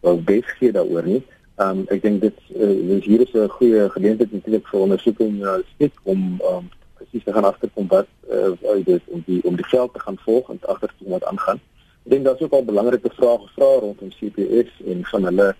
[0.00, 1.22] wel besig daaroor nie.
[1.56, 5.92] Um ek dink dit uh, hier is 'n goeie geleentheid natuurlik vir ondersoeking uh, steek
[6.02, 9.92] om um presies te gaan agterkom wat uh, uit dit om die om die veld
[9.92, 11.60] te gaan volg en agterkom wat aangaan.
[12.04, 15.54] Ek dink daar's ook al belangrike vrae gevra rondom CPS en van hulle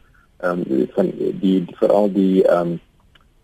[0.44, 2.80] ehm um, van die, veral die ehm um,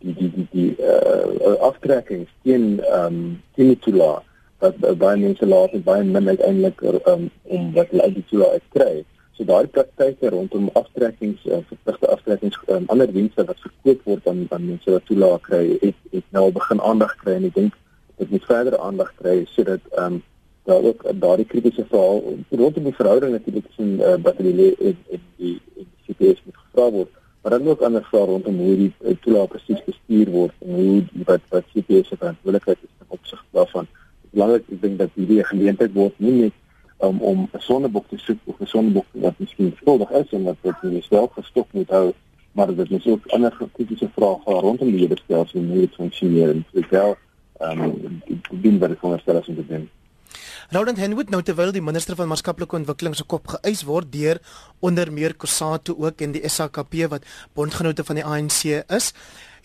[0.00, 3.22] die die die die uh, aftrekkings teen ehm um,
[3.56, 4.26] teen die toelaat
[4.60, 8.26] wat uh, baie mense laat en baie min uiteindelik um, om wat hulle uit die
[8.32, 9.04] toelaat uitkry.
[9.32, 14.44] So daai praktyke rondom aftrekkings uh, verpligte aftrekkings um, ander dienste wat verkoop word aan
[14.50, 17.80] aan mense wat toelaat kry, het het nou begin aandag kry en ek dink
[18.20, 20.26] dit moet verder aandag kry sodat ehm um,
[20.70, 22.20] daar ook daardie kritiese verhaal
[22.62, 26.86] rondom die verhouding natuurlik tussen uh, Batelile en, en die en die CPS moet gevra
[26.96, 30.74] word maar dan ook ander vrae rondom hoe die uh, toelaat presies bestuur word en
[30.78, 33.92] hoe wat wat CPS se verantwoordelikheid is in opsig daarvan
[34.30, 36.58] belangrik ek dink dat hierdie geleentheid word nie net
[37.06, 40.60] um, om 'n sondeboek te soek of 'n sondeboek wat miskien skuldig is en wat
[40.62, 42.10] dit nie self gestop moet hou
[42.52, 46.50] maar dit is ook ander kritiese vrae rondom die hele stelsel en hoe dit funksioneer
[46.54, 47.16] en ek wel
[47.60, 49.88] ehm um, die ding wat ek veronderstel is om te doen.
[50.70, 54.40] Roland Henwood nou terwyl die minister van maatskaplike ontwikkeling se kop geëis word deur
[54.80, 59.12] onder meer Kusatu ook en die SAKP wat bondgenote van die ANC is,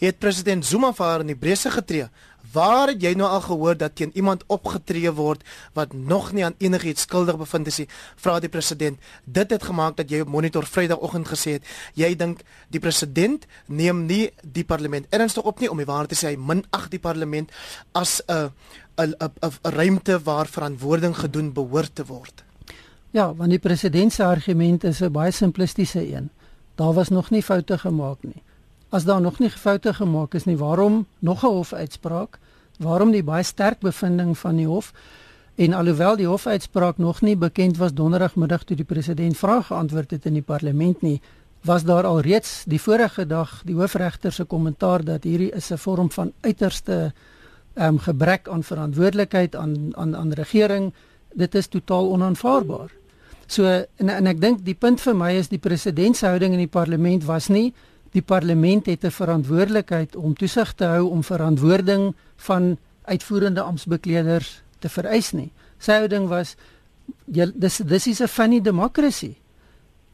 [0.01, 2.09] het president Zuma vir haar in die brese getree.
[2.55, 5.41] Waar het jy nou al gehoor dat teen iemand opgetree word
[5.75, 7.87] wat nog nie aan enigiets skuldig bevind is nie?
[8.21, 8.99] Vra die president.
[9.25, 11.67] Dit het gemaak dat jy op monitor Vrydagoggend gesê het
[11.99, 16.19] jy dink die president neem nie die parlement ernstig op nie om die waarheid te
[16.19, 17.51] sê hy minag die parlement
[17.93, 18.51] as 'n
[18.95, 22.43] 'n 'n ruimte waar verantwoording gedoen behoort te word.
[23.15, 26.29] Ja, want die president se argument is 'n baie simplistiese een.
[26.75, 28.43] Daar was nog nie foute gemaak nie.
[28.89, 32.39] As daar nog nie foute gemaak is nie, waarom nog 'n hofuitspraak?
[32.79, 34.93] Waarom die baie sterk bevinding van die hof?
[35.55, 40.25] En alhoewel die hofuitspraak nog nie bekend was donderdagmiddag toe die president vrae geantwoord het
[40.25, 41.21] in die parlement nie,
[41.61, 45.77] was daar al reeds die vorige dag die hoofregter se kommentaar dat hierdie is 'n
[45.77, 47.11] vorm van uiterste ehm
[47.75, 50.93] um, gebrek aan verantwoordelikheid aan aan aan regering.
[51.33, 52.91] Dit is totaal onaanvaarbaar.
[53.47, 56.63] So en, en ek dink die punt vir my is die president se houding in
[56.63, 57.73] die parlement was nie
[58.15, 64.89] die parlement het 'n verantwoordelikheid om toesig te hou om verantwoording van uitvoerende amptbekleders te
[64.89, 65.51] vereis nie.
[65.77, 66.55] Sy houding was
[67.25, 69.35] dis dis is 'n funny democracy.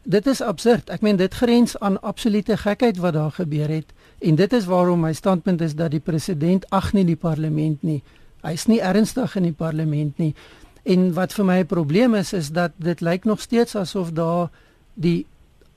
[0.04, 0.89] Dit is absurd.
[0.89, 4.99] Ek meen dit grens aan absolute gekheid wat daar gebeur het en dit is waarom
[5.01, 8.01] my standpunt is dat die president ag nie die parlement nie.
[8.45, 10.34] Hy's nie ernstig in die parlement nie.
[10.84, 14.49] En wat vir my 'n probleem is is dat dit lyk nog steeds asof daar
[14.93, 15.25] die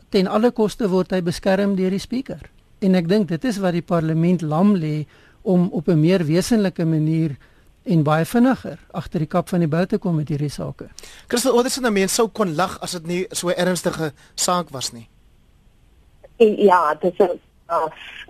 [0.08, 2.50] ten alle koste word hy beskerm deur die spreker.
[2.80, 5.06] En ek dink dit is wat die parlement lam lê
[5.42, 7.36] om op 'n meer wesenlike manier
[7.82, 10.88] en baie vinniger agter die kap van die bou te kom met hierdie sake.
[11.28, 14.92] Christel Oderson nou mens sou kon lag as dit nie so 'n ernstige saak was
[14.92, 15.08] nie.
[16.38, 17.38] Ja, dit is
[17.70, 17.88] uh,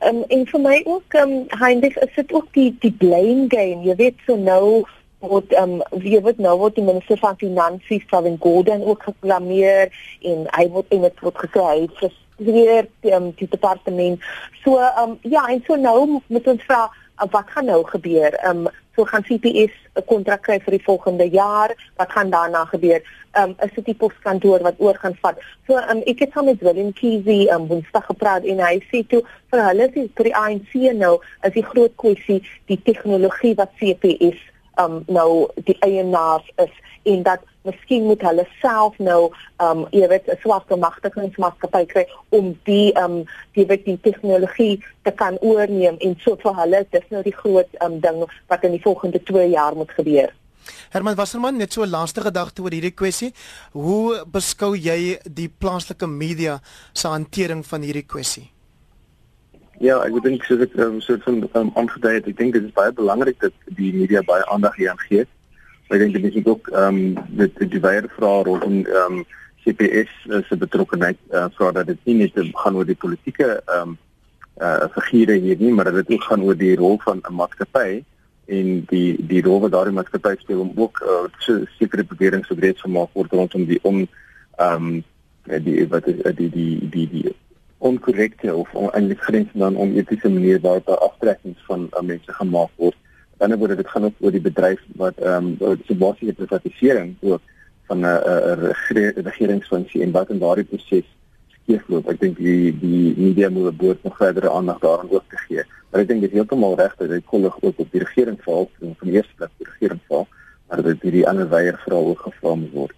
[0.09, 3.83] um, en vir my ook um, Heinrich is dit ook die die blame game.
[3.87, 4.85] Jy weet so nou
[5.25, 9.93] word ehm um, wie word nou word die minister van finansies Kevin Gordon ook geblameer
[10.23, 14.29] en hy word en dit word gesê hy frustreer um, die departement.
[14.65, 18.33] So ehm um, ja, en so nou moet ons vra wat gaan nou gebeur?
[18.35, 21.75] Ehm um, so gaan CPS 'n kontrak kry vir die volgende jaar.
[21.97, 23.03] Wat gaan daarna gebeur?
[23.33, 25.39] Ehm um, is dit die poskantoor wat oor gaan vat?
[25.67, 28.83] So ehm um, ek het saam met Willem Kiesy ehm um, Woensdag gepraat en hy
[28.91, 33.55] sê toe vir hulle is vir die ANC nou is die groot kwessie die tegnologie
[33.55, 36.73] wat CPS um nou die eienaars is
[37.05, 39.31] en dat miskien moet hulle self nou
[39.65, 45.11] um jy weet 'n swart magtigingsmaatskappy kry om die um die weet die tegnologie te
[45.11, 48.85] kan oorneem en so vir hulle dis nou die groot um ding wat in die
[48.87, 50.33] volgende 2 jaar moet gebeur.
[50.91, 53.33] Herman Wasserman net so 'n laaste gedagte oor hierdie kwessie.
[53.73, 56.61] Hoe beskou jy die plaaslike media
[56.93, 58.54] se hantering van hierdie kwessie?
[59.83, 62.75] Ja, ek dink soos ek um, soort van um, aangedui het, ek dink dit is
[62.77, 65.25] baie belangrik dat die media baie aandag hieraan gee.
[65.91, 69.25] Ek dink dit is ook ehm um, dit die baie vrae rondom ehm um,
[69.65, 73.95] CPS uh, se betrokkeheid uh, vra dat dit nie net gaan oor die politieke ehm
[73.95, 73.99] um,
[74.63, 78.05] uh figure hier nie, maar dit ook gaan oor die rol van 'n maatskappy
[78.47, 82.79] en die die rol wat daardie maatskappy speel om ook uh, sekere beweringe te breed
[82.79, 84.07] gemaak word rondom die om
[84.57, 85.05] ehm um,
[85.65, 87.35] die wat is die die die die
[87.85, 92.71] onkorrekte of eintlik grens dan om etiese manier waarop daar aftrekkings van uh, mense gemaak
[92.77, 92.97] word.
[93.37, 97.43] Dan word dit gaan ook oor die bedryf wat ehm um, die basiese privatisering ook
[97.89, 101.09] van 'n uh, uh, regeringsfunksie en wat in daardie proses
[101.65, 102.09] skeefloop.
[102.09, 105.65] Ek dink die die media moet behoort nog verdere aandag daaraan ook te gee.
[105.91, 108.71] Maar ek dink dit is heeltemal reg dat dit kollig ook op die regering val
[108.81, 110.27] van die eerste plek die regering val,
[110.67, 112.97] maar dat dit hierdie ander weier vra ook gevra word.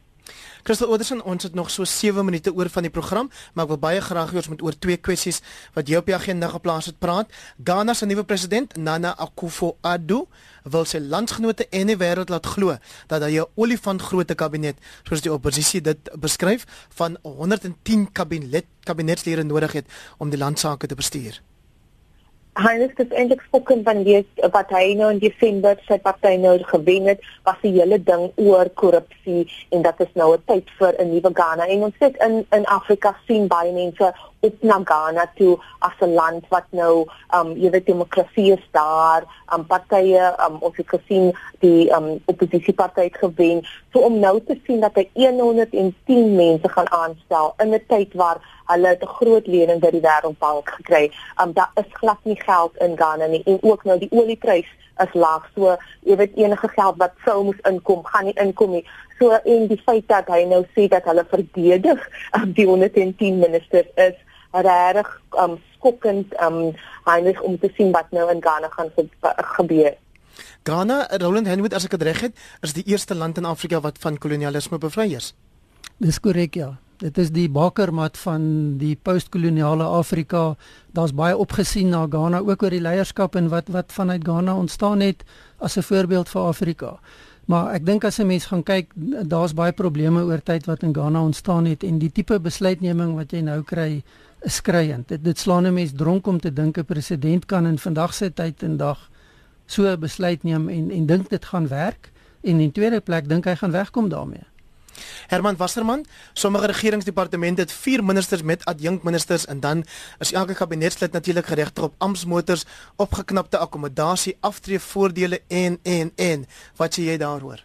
[0.67, 3.79] Christel Oderson, ons het nog so 7 minute oor van die program, maar ek wil
[3.85, 5.39] baie graag hê ons moet oor twee kwessies
[5.77, 7.31] wat jy op die agenda geplaas het praat.
[7.63, 10.25] Ghana se nuwe president, Nana Akufo-Addo,
[10.67, 12.75] wil sy landsgenote en die wêreld laat glo
[13.07, 14.77] dat hy 'n olifantgrootte kabinet,
[15.07, 16.67] soos die oppositie dit beskryf,
[16.99, 19.87] van 110 kabinet kabinetslede nodig het
[20.19, 21.43] om die land sake te bestuur.
[22.57, 27.11] Heinrich het eintlik spoken van die wat hy nou in Desember sy party nou gewen
[27.11, 29.43] het, was die hele ding oor korrupsie
[29.77, 31.67] en dat is nou 'n tyd vir 'n nuwe Ghana.
[31.67, 36.15] En ons sit in in Afrika sien baie mense op na Ghana toe as 'n
[36.15, 37.05] land wat nou
[37.37, 39.23] um jy weet demokrasie is daar,
[39.55, 43.67] um partye um ons het gesien die um oppositieparty het gewen.
[43.93, 48.41] So om nou te sien dat hy 110 mense gaan aanstel in 'n tyd waar
[48.67, 51.11] hulle het 'n groot lening by die Wêreldbank gekry.
[51.43, 54.69] Um daar is glad nie geld in Ghana nie en ook nou die olieprys
[55.05, 55.49] is laag.
[55.55, 58.85] So jy weet enige geld wat sou moes inkom, gaan nie inkom nie.
[59.19, 63.89] So en die feit dat hy nou sê dat hulle verdedig um, die 110 ministers
[63.95, 64.17] is
[64.51, 66.75] regtig um skokkend um
[67.05, 68.91] heilig om te sien wat nou in Ghana gaan
[69.57, 69.95] gebeur.
[70.63, 73.99] Ghana, Roland Henwood as ek dit reg het, is die eerste land in Afrika wat
[74.03, 75.35] van kolonialisme bevry is.
[76.03, 76.75] Dis korrek ja.
[76.97, 78.45] Dit is die bakermat van
[78.81, 80.55] die postkoloniale Afrika.
[80.97, 85.01] Daar's baie opgesien na Ghana ook oor die leierskap en wat wat vanuit Ghana ontstaan
[85.05, 85.25] het
[85.59, 86.99] as 'n voorbeeld vir Afrika.
[87.45, 88.93] Maar ek dink as 'n mens gaan kyk,
[89.29, 93.31] daar's baie probleme oor tyd wat in Ghana ontstaan het en die tipe besluitneming wat
[93.31, 94.03] jy nou kry
[94.41, 95.09] is skreiend.
[95.09, 98.33] Dit dit slaan 'n mens dronk om te dink 'n president kan in vandag se
[98.33, 99.11] tyd en dag
[99.67, 103.45] so 'n besluit neem en en dink dit gaan werk en in tweede plek dink
[103.45, 104.47] hy gaan wegkom daarmee.
[105.27, 109.85] Herman Wasserman, sommige regeringsdepartemente het 4 ministers met adjunkministers en dan
[110.19, 112.65] is elke kabinetslid natuurlik geregtig op amptmotors,
[112.97, 116.47] opgeknapte akkommodasie, aftreevoordele en en en.
[116.77, 117.65] Wat sê jy daaroor?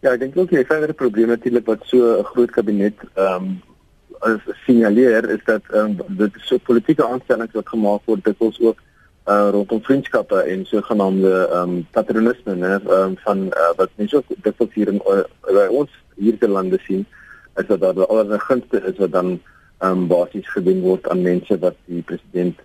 [0.00, 3.56] Ja, ek dink ook jy het verdere probleme natuurlik wat so 'n groot kabinet ehm
[4.24, 8.60] um, signaleer is dat ehm um, dit so politieke aanstellings wat gemaak word dit ons
[8.60, 8.80] ook
[9.26, 14.54] uh rondom vriendskappe en sogenaamde ehm um, patronisme ehm um, van uh, wat mense ook
[14.58, 17.06] ook hier in uh, by ons hierdie lande sien
[17.56, 19.40] is dat daar allerlei gunste is wat dan
[19.78, 22.60] ehm um, basies gedoen word aan mense wat die president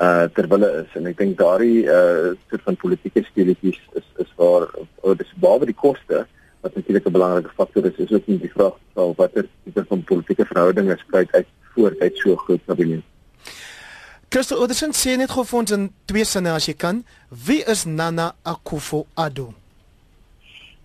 [0.00, 0.94] uh terwille is.
[0.98, 4.66] En ek dink daardie uh soort van politieke speletjies is is waar
[5.02, 6.26] oh, dis behalwe die koste
[6.60, 10.04] wat natuurlik 'n belangrike faktor is is ook nie die vraag sal watter tipe van
[10.10, 13.13] politieke verhoudinge skryf uit voort uit so groot kabinet
[14.34, 17.04] Christo Oderson sê net gou vir ons in twee sinne as jy kan
[17.46, 19.52] wie is Nana Akufo-Addo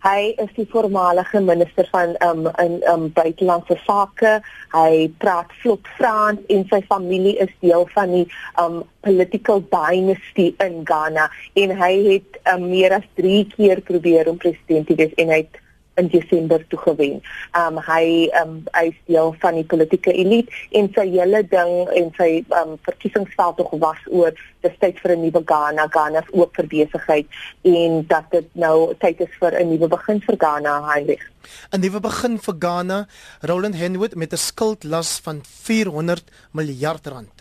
[0.06, 4.36] Hy is die voormalige minister van um in um buitelandse sake.
[4.76, 8.28] Hy praat vlot Frans en sy familie is deel van die
[8.62, 11.26] um political dynasty in Ghana
[11.64, 15.41] en hy het um, meer as 3 keer probeer om president te wees en hy
[15.41, 15.60] het
[16.00, 17.20] in Desember toe gewen.
[17.58, 22.14] Um hy um hy is deel van die politieke elite en sy hele ding en
[22.18, 22.30] sy
[22.62, 24.34] um verkiesingsveld tog was oor
[24.64, 27.28] dis tyd vir 'n nuwe Ghana, Ghana se oop vir besigheid
[27.64, 31.26] en dat dit nou tyd is vir 'n nuwe begin vir Ghana, Heinrich.
[31.72, 33.08] 'n Nuwe begin vir Ghana,
[33.41, 37.36] Roland Henwood met 'n skuldlas van 400 miljard rand.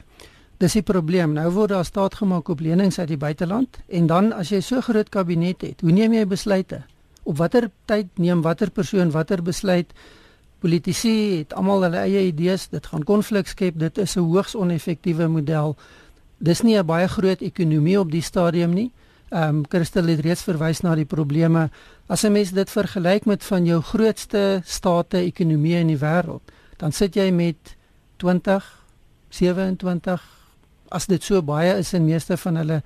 [0.59, 1.33] Dis die probleem.
[1.33, 4.81] Nou word daar staat gemaak op lenings uit die buiteland en dan as jy so
[4.81, 6.83] groot kabinet het, hoe neem jy besluite?
[7.29, 9.93] Op watter tyd neem watter persoon watter besluit.
[10.59, 15.29] Politici het almal hulle eie idees dit gaan konflik skep dit is 'n hoogs oneffektiewe
[15.29, 15.77] model.
[16.39, 18.91] Dis nie 'n baie groot ekonomie op die stadium nie.
[19.31, 21.71] Ehm um, Christel het reeds verwys na die probleme.
[22.09, 26.43] As 'n mens dit vergelyk met van jou grootste state ekonomie in die wêreld
[26.79, 27.77] dan sit jy met
[28.23, 28.67] 20
[29.35, 30.23] 27
[30.95, 32.81] as dit so baie is in meeste van hulle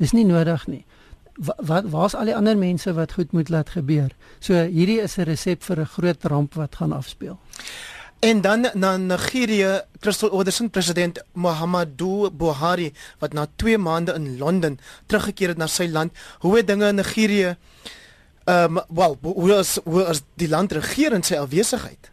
[0.00, 0.82] dis nie nodig nie
[1.36, 4.10] wat waar's al die ander mense wat goed moet laat gebeur.
[4.38, 7.38] So hierdie is 'n resep vir 'n groot ramp wat gaan afspeel.
[8.18, 14.78] En dan na Nigerië, Crystal Oderson president Muhammadu Buhari wat na 2 maande in Londen
[15.06, 16.12] teruggekeer het na sy land.
[16.38, 17.56] Hoe het dinge in Nigerië
[18.44, 22.10] ehm um, wel, hoe is hoe is die land regeer in sy afwesigheid?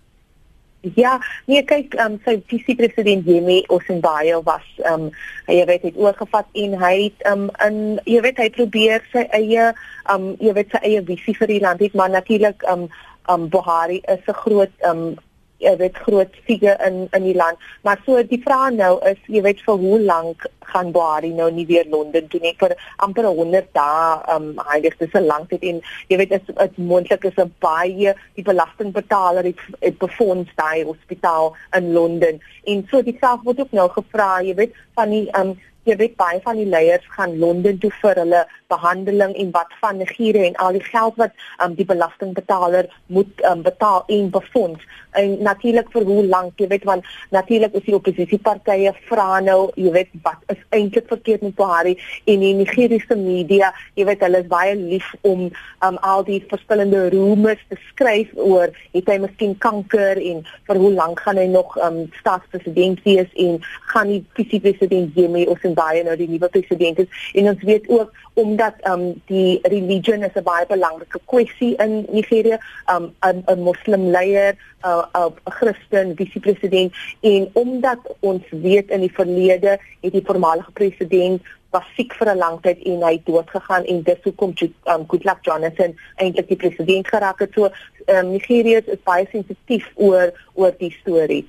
[0.83, 1.13] Ja,
[1.47, 5.05] nee kyk, um, sy visie-president Yemi Osinbajo was um
[5.47, 9.69] jy weet het oorgevat en hy het um in jy weet hy probeer sy eie
[10.11, 12.89] um jy weet sy eie visie vir die land hê, maar natuurlik um
[13.31, 15.15] um Buhari is 'n groot um
[15.63, 17.57] jy weet groot figure in in die land.
[17.87, 21.65] Maar so die vraag nou is, jy weet vir hoe lank gaan Buhari nou nie
[21.65, 24.35] weer Londen toe nie vir amper 100 dae.
[24.35, 27.53] Um hy het dis 'n lang tyd en jy weet is dit moontlik is 'n
[27.59, 32.41] baie die belastingbetaler het, het befonds daai hospitaal in Londen.
[32.65, 36.15] En so die saak word ook nou gevra, jy weet van die um jy weet
[36.19, 38.41] baie van die leiers gaan Londen toe vir hulle
[38.71, 43.63] behandeling en wat van Nigerië en al die geld wat um, die belastingbetaler moet um,
[43.65, 44.85] betaal en befonds
[45.19, 49.91] en natuurlik vir hoe lank jy weet want natuurlik is die oppositiepartye vra nou jy
[49.97, 54.49] weet wat is eintlik verkeerd met Buhari en die Nigeriese media jy weet hulle is
[54.51, 55.49] baie lief om
[55.83, 60.93] um, al die verskillende rumors te skryf oor het hy miskien kanker en vir hoe
[60.93, 63.59] lank gaan hy nog um, staatspresident wees en
[63.91, 67.23] gaan die vice-president Jimmy of baie nou die nuwe president is.
[67.33, 72.57] En ons weet ook omdat um die religion is 'n baie belangrike kwessie in Nigerië
[72.93, 78.99] um 'n 'n moslim leier 'n uh, 'n Christen vice-president en omdat ons weet in
[78.99, 81.41] die verlede het die voormalige president
[81.71, 84.53] was siek vir 'n lang tyd en hy het dood gegaan en dis hoekom
[84.91, 87.53] um, Goodluck Jonathan eintlik die president geraak het.
[87.53, 87.71] So
[88.07, 91.45] um, Nigerië is baie sensitief oor oor die storie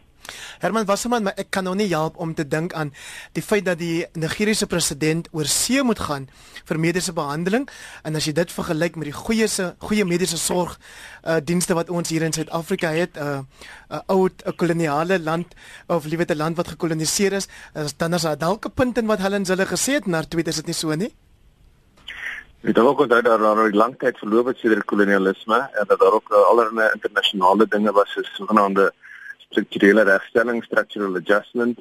[0.60, 2.92] Herman Wasserman, maar ek kan nou nie help om te dink aan
[3.36, 6.28] die feit dat die Nigeriese president oor see moet gaan
[6.64, 7.68] vir mediese behandeling
[8.04, 10.78] en as jy dit vergelyk met die goeie se goeie mediese sorg
[11.24, 15.18] uh dienste wat ons hier in Suid-Afrika het, 'n uh, 'n uh, oud 'n koloniale
[15.18, 15.54] land
[15.88, 19.06] of liewer 'n land wat gekoloniseer is, is dan is daar dalk 'n punt in
[19.06, 21.12] wat hulle in hulle gesê het, maar tweede is dit nie so nie.
[22.64, 26.12] Dit het ook dat daar al lank tyd verloop het sedert kolonialisme en dat daar
[26.12, 28.92] ook uh, allerlei internasionale dinge was soos sogenaamde
[29.50, 31.78] strukturele regstelling structural adjustment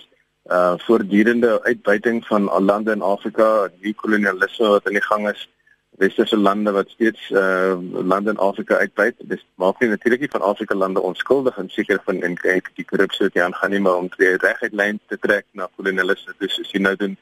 [0.52, 5.50] uh voortdurende uitbuiting van al lande in Afrika die kolonialisme wat aan die gang is
[5.98, 9.16] westerse lande wat steeds uh lande in Afrika uitbuit.
[9.20, 12.86] Dis maak nie natuurlik nie van Afrika lande onskuldig en seker van en kyk die
[12.86, 16.34] korrupsie wat hier aangaan nie maar om twee reguit lyn te trek na kolonialisme.
[16.40, 17.18] Dis jy nou doen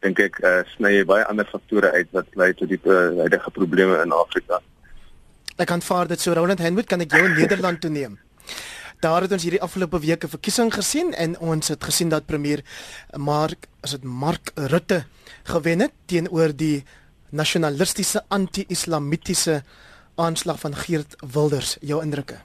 [0.00, 4.00] dink ek uh sny baie ander faktore uit wat lei tot die uh, huidige probleme
[4.02, 4.62] in Afrika.
[5.58, 6.32] Ek kan vaar dit so.
[6.32, 8.18] Roland Henwood kan ek jou in Nederland toe neem
[9.02, 12.62] daar het ons hierdie afgelope week 'n verkiesing gesien en ons het gesien dat premier
[13.16, 15.04] Mark as dit Mark Rutte
[15.42, 16.84] gewen het teenoor die
[17.30, 19.62] nasionalistiese anti-islamitiese
[20.14, 21.76] aanslag van Geert Wilders.
[21.80, 22.36] Jou indrukke?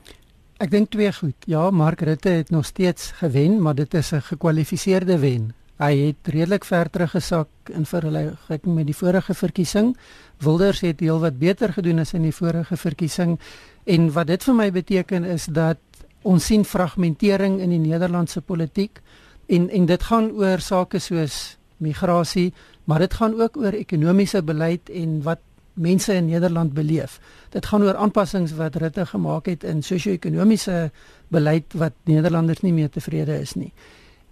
[0.57, 1.35] Ek dink twee goed.
[1.45, 5.53] Ja, Mark Rutte het nog steeds gewen, maar dit is 'n gekwalifiseerde wen.
[5.77, 9.97] Hy het redelik ver teruggesak in vergelyking met die vorige verkiesing.
[10.37, 13.39] Wilders het heelwat beter gedoen as in die vorige verkiesing
[13.85, 15.77] en wat dit vir my beteken is dat
[16.23, 19.01] Ons sien fragmentering in die Nederlandse politiek
[19.47, 22.53] en en dit gaan oor sake soos migrasie,
[22.85, 25.39] maar dit gaan ook oor ekonomiese beleid en wat
[25.73, 27.19] mense in Nederland beleef.
[27.49, 30.89] Dit gaan oor aanpassings wat Rutte gemaak het in sosio-ekonomiese
[31.27, 33.71] beleid wat Nederlanders nie meer tevrede is nie.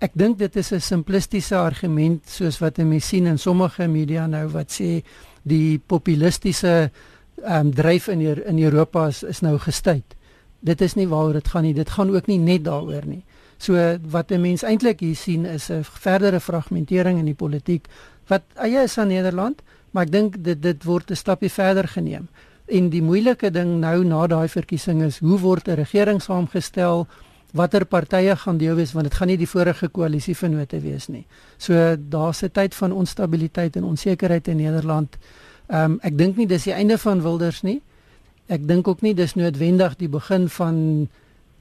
[0.03, 4.47] Ek dink dit is 'n simplistiese argument soos wat jy sien in sommige media nou
[4.47, 5.03] wat sê
[5.43, 6.91] die populistiese
[7.43, 10.15] ehm um, dryf in in Europa is, is nou gestuit.
[10.65, 11.73] Dit is nie waaroor dit gaan nie.
[11.73, 13.23] Dit gaan ook nie net daaroor nie.
[13.57, 17.87] So wat 'n mens eintlik hier sien is 'n verdere fragmentering in die politiek
[18.27, 19.61] wat eie is aan Nederland,
[19.91, 22.27] maar ek dink dit dit word 'n stapie verder geneem.
[22.65, 27.07] En die moeilike ding nou na daai verkiesing is hoe word 'n regering saamgestel?
[27.53, 31.25] Watter partye gaan deel wees want dit gaan nie die vorige koalisievennote wees nie.
[31.57, 35.17] So daar's 'n tyd van onstabiliteit en onsekerheid in Nederland.
[35.67, 37.81] Ehm um, ek dink nie dis die einde van Wilders nie.
[38.47, 40.75] Ek dink ook nie dis noodwendig die begin van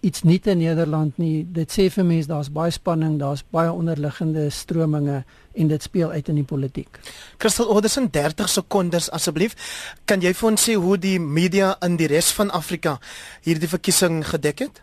[0.04, 1.46] iets nuut in Nederland nie.
[1.48, 5.22] Dit sê vir mense daar's baie spanning, daar's baie onderliggende strominge
[5.54, 7.00] en dit speel uit in die politiek.
[7.40, 9.56] Christel Oderson 30 sekondes asseblief.
[10.04, 12.98] Kan jy vir ons sê hoe die media in die res van Afrika
[13.46, 14.82] hierdie verkiesing gedek het?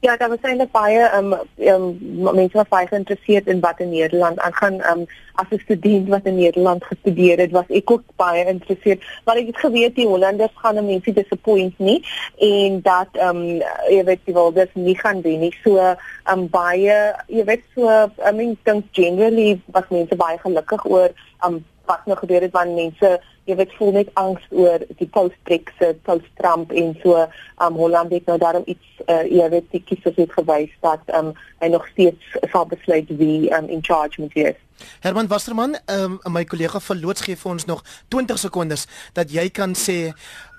[0.00, 1.86] Ja, daar was eintlik baie um, um,
[2.22, 4.78] mense wat baie geïnteresseerd in wat in Nederland aangaan.
[4.90, 9.02] Um, as 'n student wat in Nederland gestudeer het, was ek ook baie geïnteresseerd.
[9.24, 12.02] Maar ek het geweet die Hollanders gaan mense disappoint nie
[12.38, 13.42] en dat um,
[13.88, 15.54] jy weet die Wilders nie gaan wen nie.
[15.64, 15.94] So
[16.30, 17.88] um, baie jy weet so
[18.28, 21.10] I mean think generally was mense baie gelukkig oor
[21.46, 23.18] um, wat nou gebeur het wanneer mense
[23.48, 27.24] jy weet voel net angs oor die post-Brexit, post-Trump en so
[27.64, 31.32] um Holland het nou daarom iets uh, jy weet die kiesers het gewys dat um
[31.62, 34.58] hy nog steeds sal besluit wie um in charge moet wees.
[35.02, 37.84] Herman Wasserman, um my kollega verloots gee vir ons nog
[38.14, 38.86] 20 sekondes
[39.16, 39.98] dat jy kan sê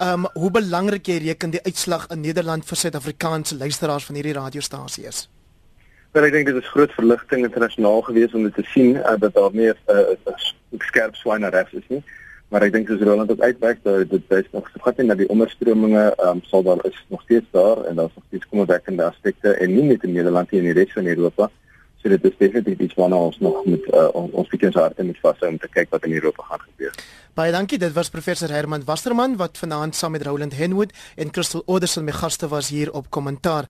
[0.03, 5.05] um hoe belangrik jy reken die uitslag in Nederland vir Suid-Afrikaanse luisteraars van hierdie radiostasie
[5.13, 5.27] is.
[6.11, 9.33] Maar ek dink dit is groot verligting internasionaal gewees om dit te sien uh, dat
[9.33, 10.33] daar nie 'n uh, uh,
[10.89, 12.03] skerp swinery is nie.
[12.49, 15.29] Maar ek dink as Roland ook uitwerk dat dit baie nog so gaan na die
[15.29, 19.75] onderstrominge um, sal daar is nog steeds daar en daar's nog steeds kommerwekkende aspekte en
[19.75, 21.49] nie net in Nederland nie in die res van Europa.
[22.01, 25.19] So dit is definitief iets waarna ons nog moet uh, ons bietjie so hard moet
[25.21, 26.93] vashou om te kyk wat in Europa gaan gebeur.
[27.35, 31.63] Baie dankie dit was professor Herman Wasserman wat vanaand saam met Roland Henwood en Crystal
[31.65, 33.67] Oderson my gaste was hier op kommentaar